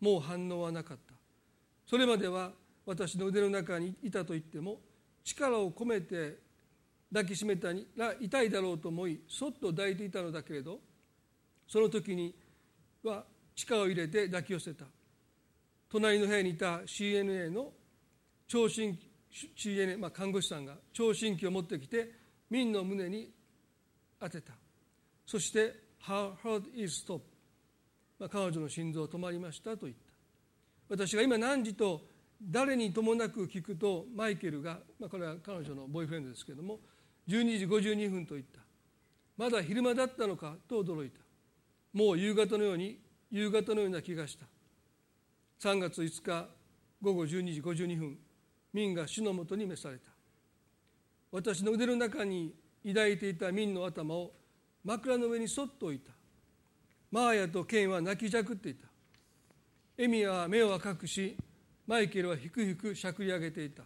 [0.00, 1.14] もう反応はなかった。
[1.86, 2.52] それまでは
[2.86, 4.80] 私の腕の中にいたと言っても
[5.24, 6.38] 力を込めて
[7.12, 10.80] 抱きしめたら痛いだろうと思いそっと抱いていたのだけれど
[11.66, 12.34] その時に
[13.02, 13.24] は
[13.54, 14.84] 力を入れて抱き寄せた。
[15.90, 17.72] 隣の部屋にいた CNA の
[18.46, 22.10] 聴診器 CNA、まあ、看護師さんが聴診器を持ってきて
[22.50, 23.30] 民の胸に
[24.20, 24.54] 当てた。
[25.26, 27.20] そして「Her heart is stopped」
[28.18, 30.12] まあ、彼女の心臓止まりましたと言った。
[30.88, 32.02] 私が今何時と
[32.42, 36.80] 誰にともなく聞くとマイケルが、まあ、これは彼女のボーイフレンドですけれども
[37.28, 38.60] 12時52分と言った。
[39.36, 41.20] まだ昼間だったのかと驚いた。
[41.92, 42.98] もう夕方のように
[43.30, 44.46] 夕方のような気がした。
[45.60, 46.48] 3月5日
[47.02, 48.18] 午後12時52分
[48.72, 50.10] 民が主のもとに召された。
[51.30, 52.54] 私の腕の中に
[52.86, 54.32] 抱いていた民の頭を
[54.84, 56.12] 枕の上にそっと置いた。
[57.10, 58.88] マーヤとケンは泣きじゃくっていた。
[59.96, 61.36] エミは目を赤くし
[61.86, 63.82] マイケルはひくひくしゃくり上げていた。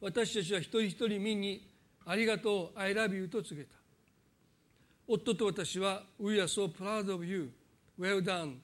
[0.00, 1.68] 私たちは一人一人民に
[2.04, 3.74] 「ありがとう I love you」と告げた。
[5.06, 7.52] 夫と私は「We are so proud of you.
[7.98, 8.58] Well done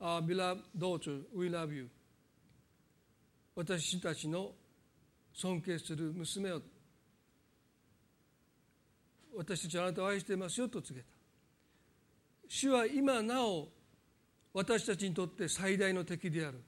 [0.00, 1.88] Our beloved daughter, we love you.
[3.56, 4.52] 私たちの
[5.32, 6.60] 尊敬する娘を
[9.34, 11.08] 私たちはあなたを愛していますよと告げた。
[12.48, 13.68] 主は今なお
[14.52, 16.62] 私たちにとって最大の敵である。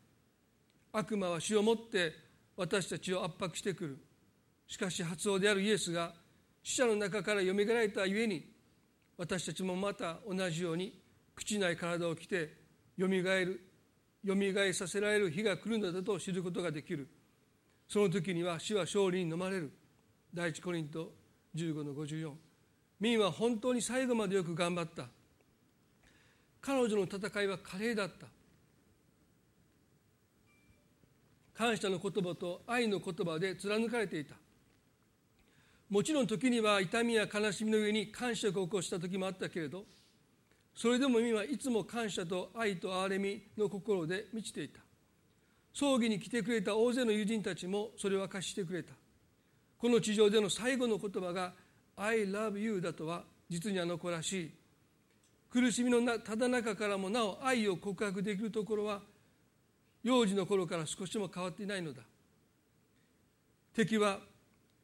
[0.92, 2.12] 悪魔は死をもって
[2.56, 3.98] 私たちを圧迫してくる。
[4.66, 6.14] しかし発音であるイエスが
[6.62, 8.50] 死者の中からよみがえったゆえに
[9.18, 10.98] 私たちもまた同じように
[11.38, 12.54] 朽ちない体を着て
[12.96, 13.67] よみがえる。
[14.22, 17.08] よみがえさせられる日が来るのだと知ることができる。
[17.88, 19.72] その時には死は勝利に飲まれる。
[20.34, 21.12] 第一コリント
[21.54, 22.32] 15の54
[23.00, 25.06] 民は本当に最後までよく頑張った。
[26.60, 28.26] 彼女の戦いは華麗だった。
[31.54, 34.34] 感謝の言葉と愛の言葉で貫かれていた。
[35.88, 39.84] もちろん時には痛みや悲しみの上に感触を起こした時もあったけれど
[40.78, 44.78] それでも今はいつも感謝と愛と憐れみの心で満ちていた。
[45.74, 48.92] 葬儀に来てくれた大勢の友人たちもそれを明かしてくれた。
[49.76, 51.52] この地上での最後の言葉が
[51.98, 54.50] 「I love you」だとは実にあの子らしい。
[55.50, 59.02] 苦しみのただ中からもなお愛を告白できるところは
[60.04, 62.02] 幼児の頃から少しも変わっていないのだ。
[63.74, 64.20] 敵は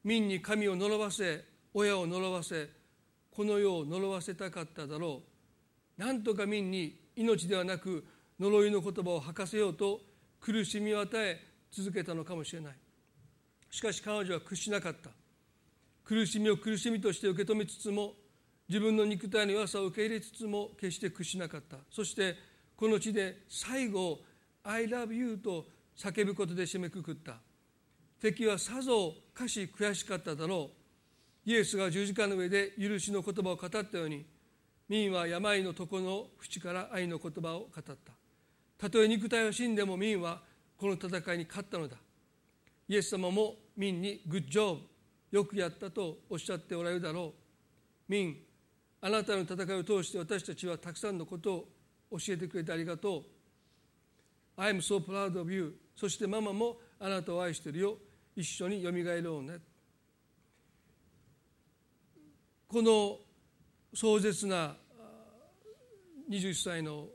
[0.02, 2.68] 民に神を呪わせ親を呪わせ
[3.30, 5.33] この世を呪わせたかっただろう。
[5.96, 8.04] 何とか民に命ではなく
[8.38, 10.00] 呪いの言葉を吐かせようと
[10.40, 11.40] 苦しみを与え
[11.70, 12.74] 続けたのかもしれない。
[13.70, 15.10] しかし彼女は屈しなかった。
[16.04, 18.14] 苦しみを苦しみとして受け止めつつも
[18.68, 21.78] 自分の肉体の弱さを受け入れつつも決して屈しなかった。
[21.90, 22.36] そして
[22.76, 24.20] この地で最後
[24.64, 25.66] 「I love you」と
[25.96, 27.38] 叫ぶことで締めくくった。
[28.20, 30.70] 敵はさぞかし悔しかっただろ
[31.46, 31.50] う。
[31.50, 34.24] イエスが十字架の上で許しの言葉を語ったように
[34.88, 37.94] 民は病の床の淵から愛の言葉を語った。
[38.76, 40.42] たとえ肉体は死んでも民は
[40.76, 41.96] この戦いに勝ったのだ。
[42.88, 44.80] イエス様も民にグッジョブ
[45.30, 47.32] よくやったとおっしゃっておられるだろ
[48.08, 48.12] う。
[48.12, 48.36] 民
[49.00, 51.54] あなたの戦いを通して私たちはたくさんのこと
[52.10, 53.22] を教えてくれてありがとう。
[54.56, 57.96] I am so proud of you そしてママもあなたを愛してるよ。
[58.36, 59.58] 一緒によみがえろうね。
[62.68, 63.18] この
[63.94, 64.74] 壮絶な
[66.28, 67.06] 21歳の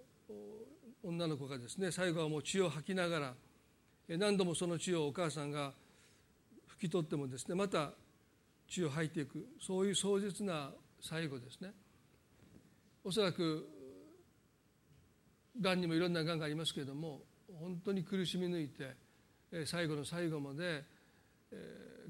[1.04, 3.34] 女の子がですね最後はもう血を吐きながら
[4.18, 5.74] 何度もその血をお母さんが
[6.78, 7.92] 拭き取ってもですねまた
[8.70, 10.72] 血を吐いていくそういう壮絶な
[11.02, 11.72] 最後ですね。
[13.04, 13.68] おそらく
[15.60, 17.22] がんにもいろんながんがありますけれども
[17.60, 20.84] 本当に苦しみ抜いて最後の最後まで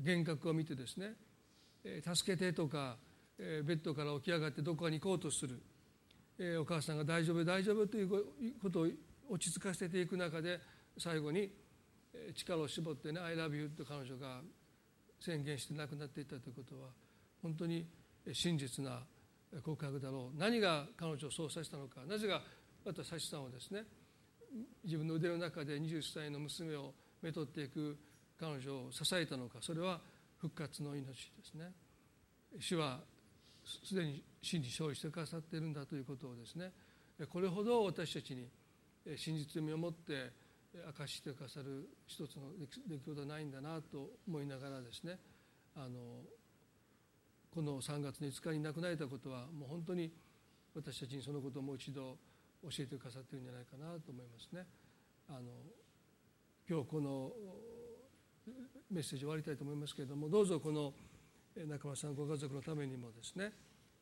[0.04, 1.14] 幻覚を見てですね
[2.04, 2.98] 助けてとか
[3.40, 5.62] ベッドから起き上がってどこかに行こうとする。
[6.60, 8.10] お母さんが大丈夫大丈夫という
[8.62, 8.88] ことを
[9.30, 10.60] 落ち着かせていく中で
[10.98, 11.52] 最後に
[12.34, 14.42] 力を絞ってね「I love you」と彼女が
[15.20, 16.90] 宣言して亡くなっていったということは
[17.42, 17.86] 本当に
[18.32, 19.06] 真実な
[19.64, 20.38] 告白だろう。
[20.38, 22.06] 何が彼女をそうさせたのか。
[22.06, 22.42] なぜか
[22.86, 23.86] またサシさんをですね
[24.84, 27.98] 自分の腕の中で21歳の娘をめとっていく
[28.38, 29.60] 彼女を支えたのか。
[29.62, 30.02] それは
[30.38, 31.74] 復活の命ですね。
[32.60, 33.04] 主は
[33.86, 36.72] すでに真に勝利してくださっているんだということをですね
[37.32, 38.48] これほど私たちに
[39.16, 40.32] 真実味を持って
[40.86, 42.52] 明かしてくださる一つの
[42.88, 45.18] 出来事はないんだなと思いながらですね
[45.76, 46.24] あの
[47.54, 50.12] この3月の5日に亡くなれたことはもう本当に
[50.76, 52.18] 私たちにそのことをもう一度
[52.64, 54.66] 教えてくださっているんじゃないかなと思いますね。
[55.30, 55.40] あの
[56.70, 57.32] 今日この
[58.92, 60.94] メッセージ終わりたいと思いますけれどもどうぞこの
[61.56, 63.52] 中村さんご家族のためにもですね、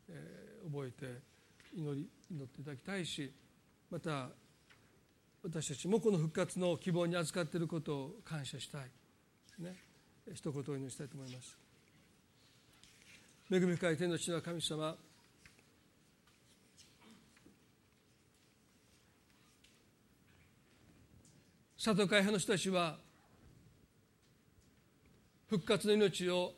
[0.10, 1.22] えー、覚えて
[1.76, 3.32] 祈り祈っていただきたいし
[3.90, 4.30] また
[5.44, 8.82] 私たちもこの復活の希望に預かっていることを感謝したい。
[9.60, 9.76] ね。
[10.34, 11.58] 一言お祈りしたいと思います。
[13.50, 14.98] 恵み深い天の地の神様
[21.78, 22.98] 佐藤会派の人たちは
[25.48, 26.52] 復活の命を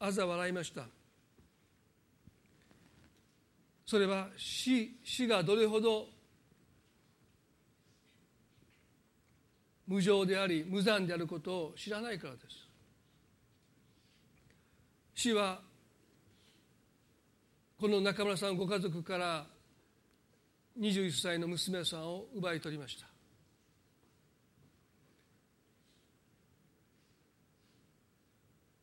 [0.00, 0.82] 嘲笑いました。
[3.86, 6.08] それは死死がどれほど
[9.86, 12.68] 無常であり無残であることを知らないからです。
[15.14, 15.60] 死は
[17.78, 19.46] この中村さんご家族から
[20.78, 23.15] 21歳の娘さんを奪い取りました。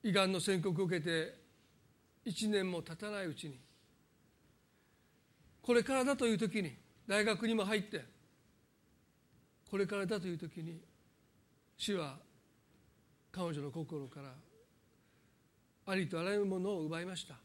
[0.03, 1.33] 胃がんの宣告を受けて
[2.25, 3.59] 1年も経たないうちに
[5.61, 6.75] これからだという時に
[7.07, 8.05] 大学にも入って
[9.69, 10.79] これからだという時に
[11.77, 12.17] 主は
[13.31, 14.29] 彼女の心から
[15.85, 17.35] ありとあらゆるものを奪いました。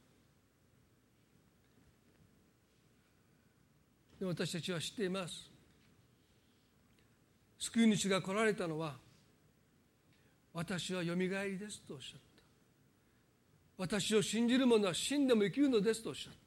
[4.21, 5.51] で私たちは知っています。
[7.59, 8.97] 救い主が来られたのは
[10.53, 12.28] 私はよみがえりですとおっしゃった。
[13.79, 16.39] 私を信じる者は死んでも生きるのですとおっしゃった。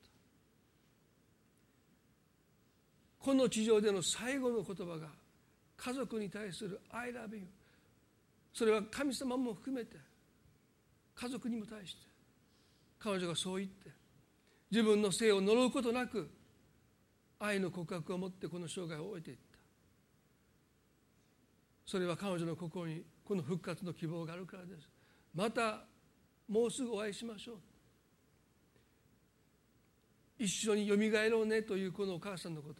[3.19, 5.07] この地上での最後の言葉が
[5.77, 7.47] 家族に対する「I love you」
[8.51, 9.95] それは神様も含めて
[11.15, 12.01] 家族にも対して
[12.99, 13.91] 彼女がそう言って
[14.69, 16.29] 自分の性を呪うことなく
[17.39, 19.57] 愛の告白を持ってこの生涯を終えていった。
[21.85, 24.89] それは彼女の心にこの復活の希望があるからです。
[25.33, 25.85] また
[26.51, 27.55] もうすぐお会いしましょう。
[30.37, 32.79] 一緒によみがえろうねというこのお母さんの言葉。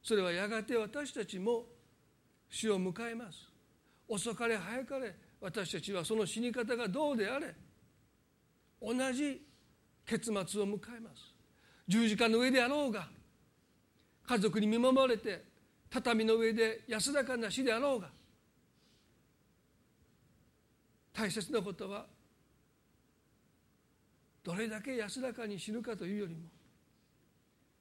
[0.00, 1.64] それはやがて私たちも
[2.48, 3.48] 死を迎えます。
[4.06, 7.52] 遅かれ早かれ私たちはその死に方がどうであれ。
[8.80, 9.44] 同じ
[10.06, 11.34] 結末を迎えます。
[11.88, 13.08] 十字架の上であろうが
[14.24, 15.42] 家族に見守られて
[15.90, 18.08] 畳の上で安らかな死であろうが
[21.12, 22.06] 大切なことは
[24.42, 26.48] どれだけ安らかに死ぬかというよりも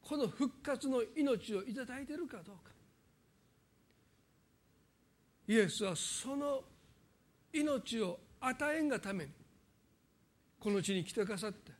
[0.01, 2.72] この復活の命をいただいているかどうか。
[5.47, 6.64] イエスはその
[7.51, 9.32] 命を与えんがために
[10.60, 11.72] この地に来てくださって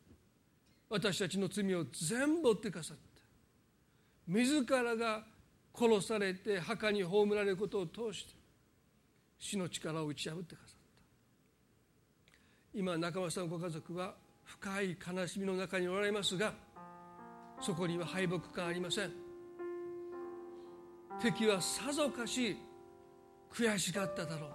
[0.90, 3.04] 私たちの罪を全部負ってくださって
[4.28, 5.24] 自らが
[5.78, 8.34] 殺されて墓に葬られることを通して
[9.38, 10.78] 死の力を打ち破ってくださっ
[12.74, 12.80] た。
[12.80, 14.16] 今中村さんご家族は
[14.50, 16.54] 深い悲しみの中におられますが
[17.62, 19.12] そこには敗北感ありません。
[21.22, 22.58] 敵はさぞかし
[23.54, 24.48] 悔しかっただろ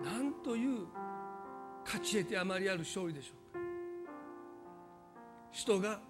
[0.00, 0.04] う。
[0.04, 0.86] なんという
[1.84, 3.60] 勝ち得てあまりある勝利でしょうか。
[5.52, 6.00] 人が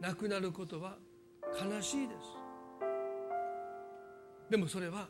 [0.00, 0.96] 亡くなることは
[1.42, 2.18] 悲しいです。
[4.50, 5.08] でもそれは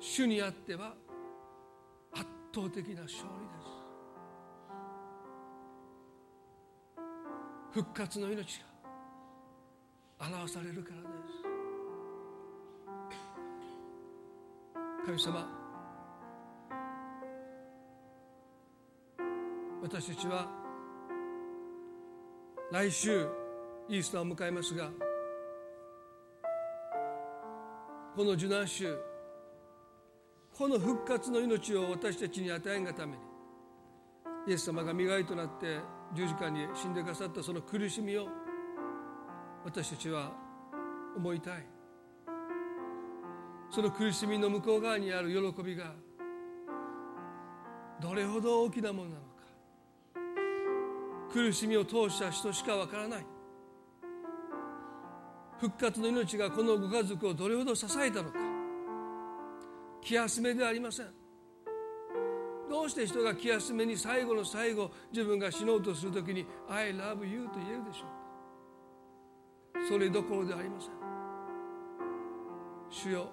[0.00, 0.94] 主にあっては
[2.12, 3.10] 圧倒的な勝利で
[3.64, 3.69] す。
[7.72, 8.60] 復活の命
[10.18, 11.40] が表されるからです。
[15.06, 15.48] 神様
[19.82, 20.46] 私たちは
[22.70, 23.26] 来週
[23.88, 24.90] イースターを迎えますが
[28.14, 28.96] この受難週
[30.56, 33.18] この復活の命を私たちに与えんがために
[34.46, 35.80] イエス様が身代となって
[36.14, 38.26] 十字架に死んでくださったその苦しみを
[39.64, 40.32] 私たちは
[41.16, 41.66] 思いたい。
[43.70, 45.92] その苦しみの向こう側にある喜びが
[48.00, 49.26] どれほど大きなものなのか。
[51.32, 53.26] 苦しみを通した人しかわからない。
[55.60, 58.38] 復活の命がこのご家族をどれほど支えたのか。
[60.00, 61.19] 気休めではありません。
[62.70, 68.04] どうして人が気休めに最後の最後自分が死のうとするときに「I love you」と言えるでしょ
[69.74, 69.88] うか？
[69.88, 70.90] それどころではありません。
[72.88, 73.28] 主よ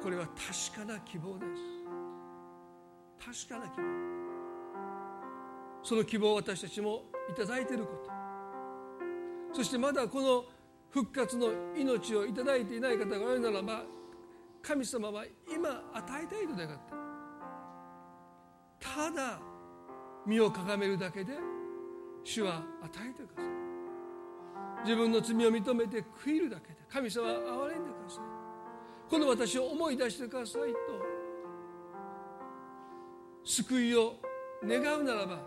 [0.00, 0.38] これは確
[0.78, 1.50] かな希望です。
[3.48, 3.86] 確かな希望。
[5.82, 7.90] その希望を私たちもいただいているこ
[9.52, 9.52] と。
[9.52, 10.44] そしてまだこの
[10.90, 13.84] 復活の命をいただいていない方がおられるならば
[14.62, 16.76] 神様は今与えたいと願って
[18.80, 19.38] ただ
[20.26, 21.34] 身をかがめるだけで
[22.24, 23.50] 主は与えてください。
[24.84, 28.24] 自分の罪を認めて悔いるだけで神様は憐れんでください。
[29.10, 30.78] この私を思い出してくださいと
[33.44, 34.14] 救いを
[34.64, 35.38] 願うならば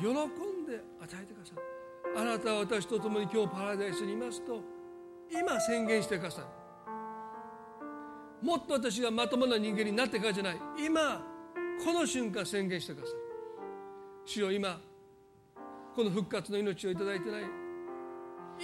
[0.00, 1.58] 喜んで与えてください。
[2.16, 4.62] あなたは私と共に今日パラダイスにいますと
[5.30, 6.44] 今宣言してください。
[8.44, 10.60] もっと私がまともな人間になってからじゃない。
[10.78, 11.35] 今
[11.84, 13.16] この瞬間宣言してください。
[14.24, 14.80] 主よ今
[15.94, 17.42] この復活の命をいただいてない。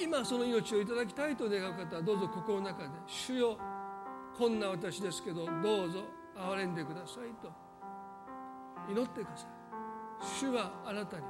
[0.02, 3.58] 今その命をいただきたいと願う方はどうぞ心の中で「主よ
[4.36, 6.04] こんな私ですけどどうぞ
[6.34, 7.52] 憐れんでください」と。
[8.90, 9.50] 祈ってください。
[10.40, 11.22] 主はあなたに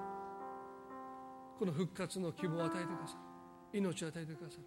[1.58, 3.14] この復活の希望を与えてくださ
[3.72, 4.62] る命を与えてくださる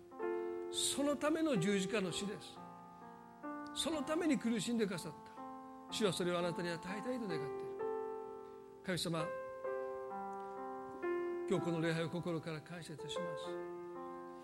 [0.71, 2.57] そのための十字架の死です。
[3.73, 5.24] そのために苦しんでくださった
[5.95, 7.45] 主はそれをあなたに与えたいと願っている
[8.85, 9.25] 神様
[11.49, 13.21] 今日この礼拝を心から感謝いたしま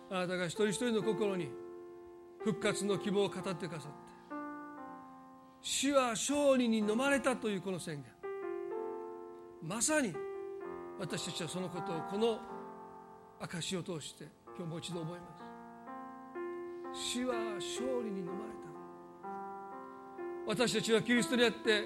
[0.09, 0.15] す。
[0.15, 1.49] あなたが一人一人の心に
[2.41, 3.97] 復活の希望を語ってくださって
[5.61, 8.05] 死は勝利に飲まれたというこの宣言。
[9.61, 10.13] まさに
[10.99, 12.39] 私たちはそのことをこの
[13.41, 14.23] 証を通して
[14.57, 15.25] 今日もう一度覚えま
[16.95, 17.11] す。
[17.11, 18.70] 死は勝利に飲まれた。
[20.47, 21.83] 私たちはキリストにあって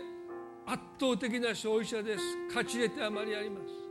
[0.66, 2.24] 圧倒的な勝利者です。
[2.47, 3.86] 勝ち得てあまりあります。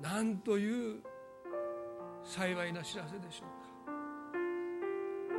[0.00, 1.02] なんという
[2.22, 3.66] 幸いな知らせでしょうか。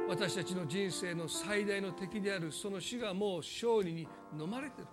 [0.10, 4.08] 私たちの人生の最大の敵であるその死がもう勝利に
[4.38, 4.88] 飲まれてる。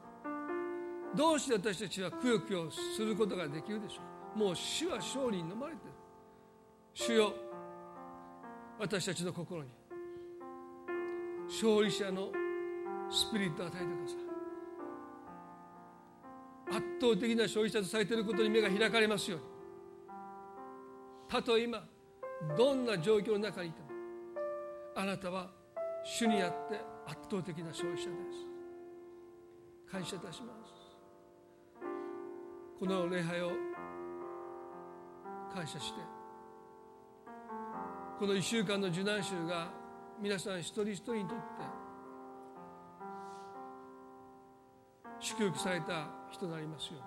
[1.14, 4.00] どうして私たちはくよくよすることができるでしょ
[4.34, 5.92] うもう死は勝利に飲まれてる。
[6.94, 7.32] 主よ
[8.78, 9.68] 私たちの心に。
[11.48, 12.30] 勝利者の
[13.10, 14.24] スピリットを与えてください。
[16.76, 19.46] 圧倒的な勝利者とされていることに目が開かれますように。
[21.28, 21.84] たとえ今
[22.56, 23.88] どんな状況の中にいても
[24.96, 25.50] あなたは
[26.04, 28.54] 主にあって圧倒的な勝利者です。
[29.90, 30.74] 感謝いたします。
[32.78, 33.52] この礼拝を
[35.54, 36.00] 感謝して
[38.18, 39.83] この1週間の受難週が
[40.20, 41.44] 皆さん一人一人にとって
[45.20, 47.02] 祝福された人になりますように。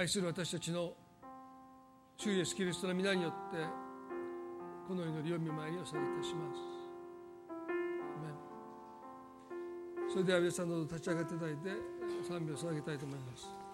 [0.00, 0.92] 愛する私たちの
[2.16, 3.58] 主イエスキリストの皆によって
[4.86, 6.78] この祈りを見舞いにお捧げいたします。
[10.10, 11.70] それでは皆さんどうぞ立ち上がっていただいて
[12.26, 13.67] 賛美を捧げたいと思います。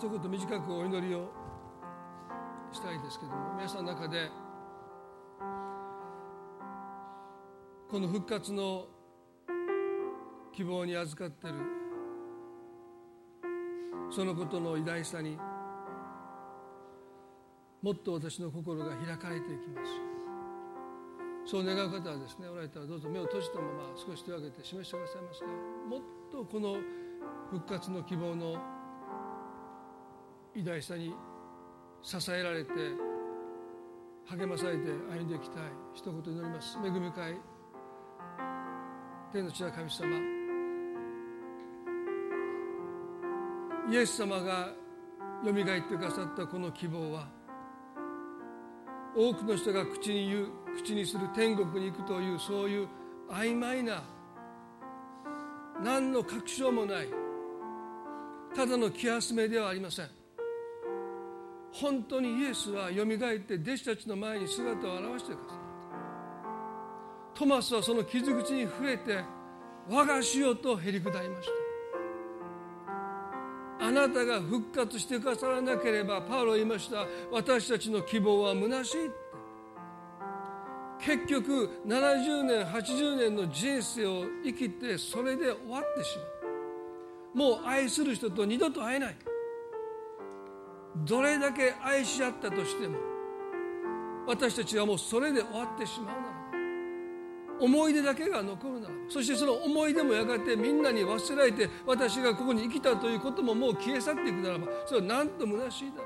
[0.00, 1.30] 一言短くお祈りを
[2.72, 4.30] したいですけども皆さんの中で
[7.90, 8.86] この復活の
[10.54, 11.54] 希望に預かってる
[14.10, 15.36] そのことの偉大さに
[17.82, 19.90] もっと私の心が開かれていきます。
[21.44, 25.46] そう願う方はですねおられたらどうぞ目を閉じたまま少し手を挙げて示してくださいますが
[25.90, 26.00] もっ
[26.32, 26.76] とこの
[27.50, 28.79] 復活の希望の
[30.60, 31.14] 偉大さに
[32.02, 32.70] 支えられて
[34.26, 35.62] 励まされて歩んでいきたい。
[35.94, 36.78] 一言祈ります。
[36.84, 37.36] 恵み深い。
[39.32, 40.06] 天の地な神様。
[43.90, 44.68] イエス様が
[45.44, 47.26] よみがえってくださったこの希望は
[49.16, 52.88] 多くの人が口に言う口にする天国に行くというそういう
[53.30, 54.04] 曖昧な
[55.82, 57.08] 何の確証もない
[58.54, 60.19] ただの気休めではありません。
[61.72, 65.58] 本当にイエスはよみがえって弟子たちの前に姿を現してくださっ
[67.34, 69.24] たトマスはその傷口に触れて
[69.88, 71.52] 我がしよとへり下りました。
[73.82, 77.06] あなたが復活してくださらなければパウロ言いました。
[77.32, 79.14] 私たちの希望は虚しいって
[81.00, 86.24] 結局70年80年の人生を生きてそれで終わってしま
[87.34, 88.14] うもう愛する。
[88.14, 89.16] 人と二度と会えない
[90.96, 92.98] どれだけ愛し合ったとしても
[94.26, 96.30] 私たちはもうそれで終わってしまうならば
[97.64, 106.04] 思い出だけが残るならばそしてその思い出もやがてみんなに忘れられて私がここに生きたということももう消え去っていくならばそれは何と虚しいだろ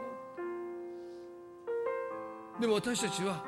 [2.58, 2.60] う。
[2.60, 3.44] でも私たちは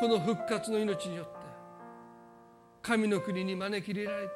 [0.00, 1.32] この復活の命によって
[2.82, 4.32] 神の国に招き入れられて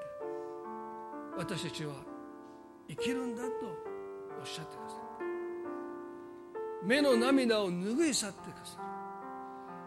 [1.39, 1.95] 私たちは
[2.89, 3.49] 生きるんだと
[4.39, 5.02] おっしゃってください。
[6.85, 8.83] 目の涙を拭い去ってくださる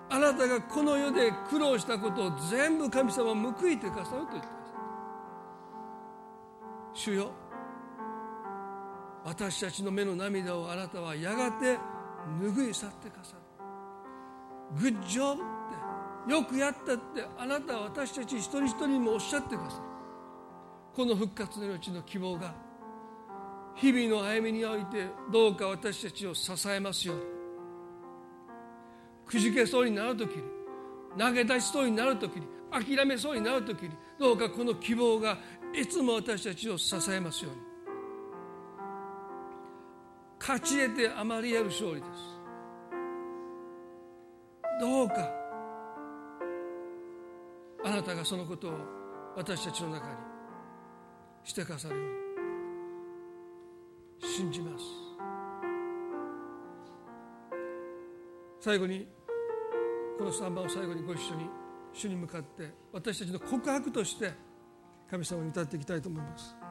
[0.09, 4.49] あなたがこの世で苦労したことを全部神様は報いてくださると言ってくださる
[6.93, 7.31] 主よ
[9.25, 11.79] 私たちの目の涙をあなたはやがて
[12.39, 14.79] 拭い去ってくださる。
[14.79, 15.45] グッジョブっ
[16.27, 19.83] てよくやったってあなたは私たち一人一人にもおっしゃってくださる。
[20.95, 22.53] この復活の命の希望が
[23.75, 27.23] 日々の歩みにおいてどうか私たちを支えますように。
[29.25, 30.43] くじけそうになる時に
[31.17, 35.37] 投げ出しそうになる時に諦めそうになる時にどうかこの希望が
[35.73, 37.59] いつも私たちを支えますように。
[40.39, 42.35] 勝ち得てあまりやる勝利です。
[44.79, 45.31] どうか
[47.83, 48.71] あなたがそのことを
[49.35, 50.13] 私たちの中に
[51.43, 52.24] してくださるように。
[54.21, 54.83] 信じます
[58.59, 59.07] 最後に
[60.17, 61.49] この3番を最後にご一緒に
[61.93, 64.33] 主に向かって私たちの告白として
[65.09, 66.64] 神様に歌っていきたいと思います。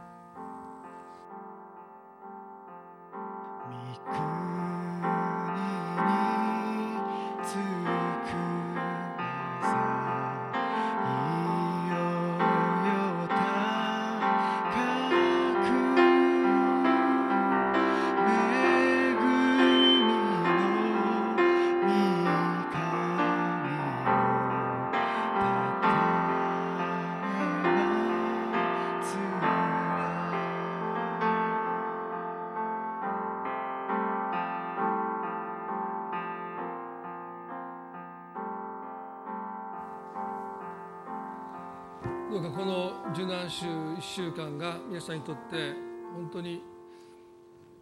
[44.45, 45.73] 間が皆さんにとって
[46.15, 46.63] 本当に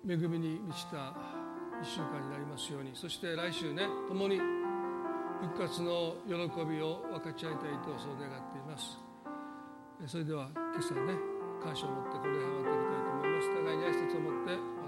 [0.08, 2.92] 恵みに満ちた1週間になりますように。
[2.94, 4.38] そして来週ね共に
[5.42, 6.34] 復活の喜
[6.64, 8.98] びを分かち合いたいとそう願っています。
[10.06, 11.14] それでは今朝ね
[11.62, 13.48] 感謝を持ってこの辺を終わっていきたいと思います。
[13.54, 14.81] 互いに挨拶を持って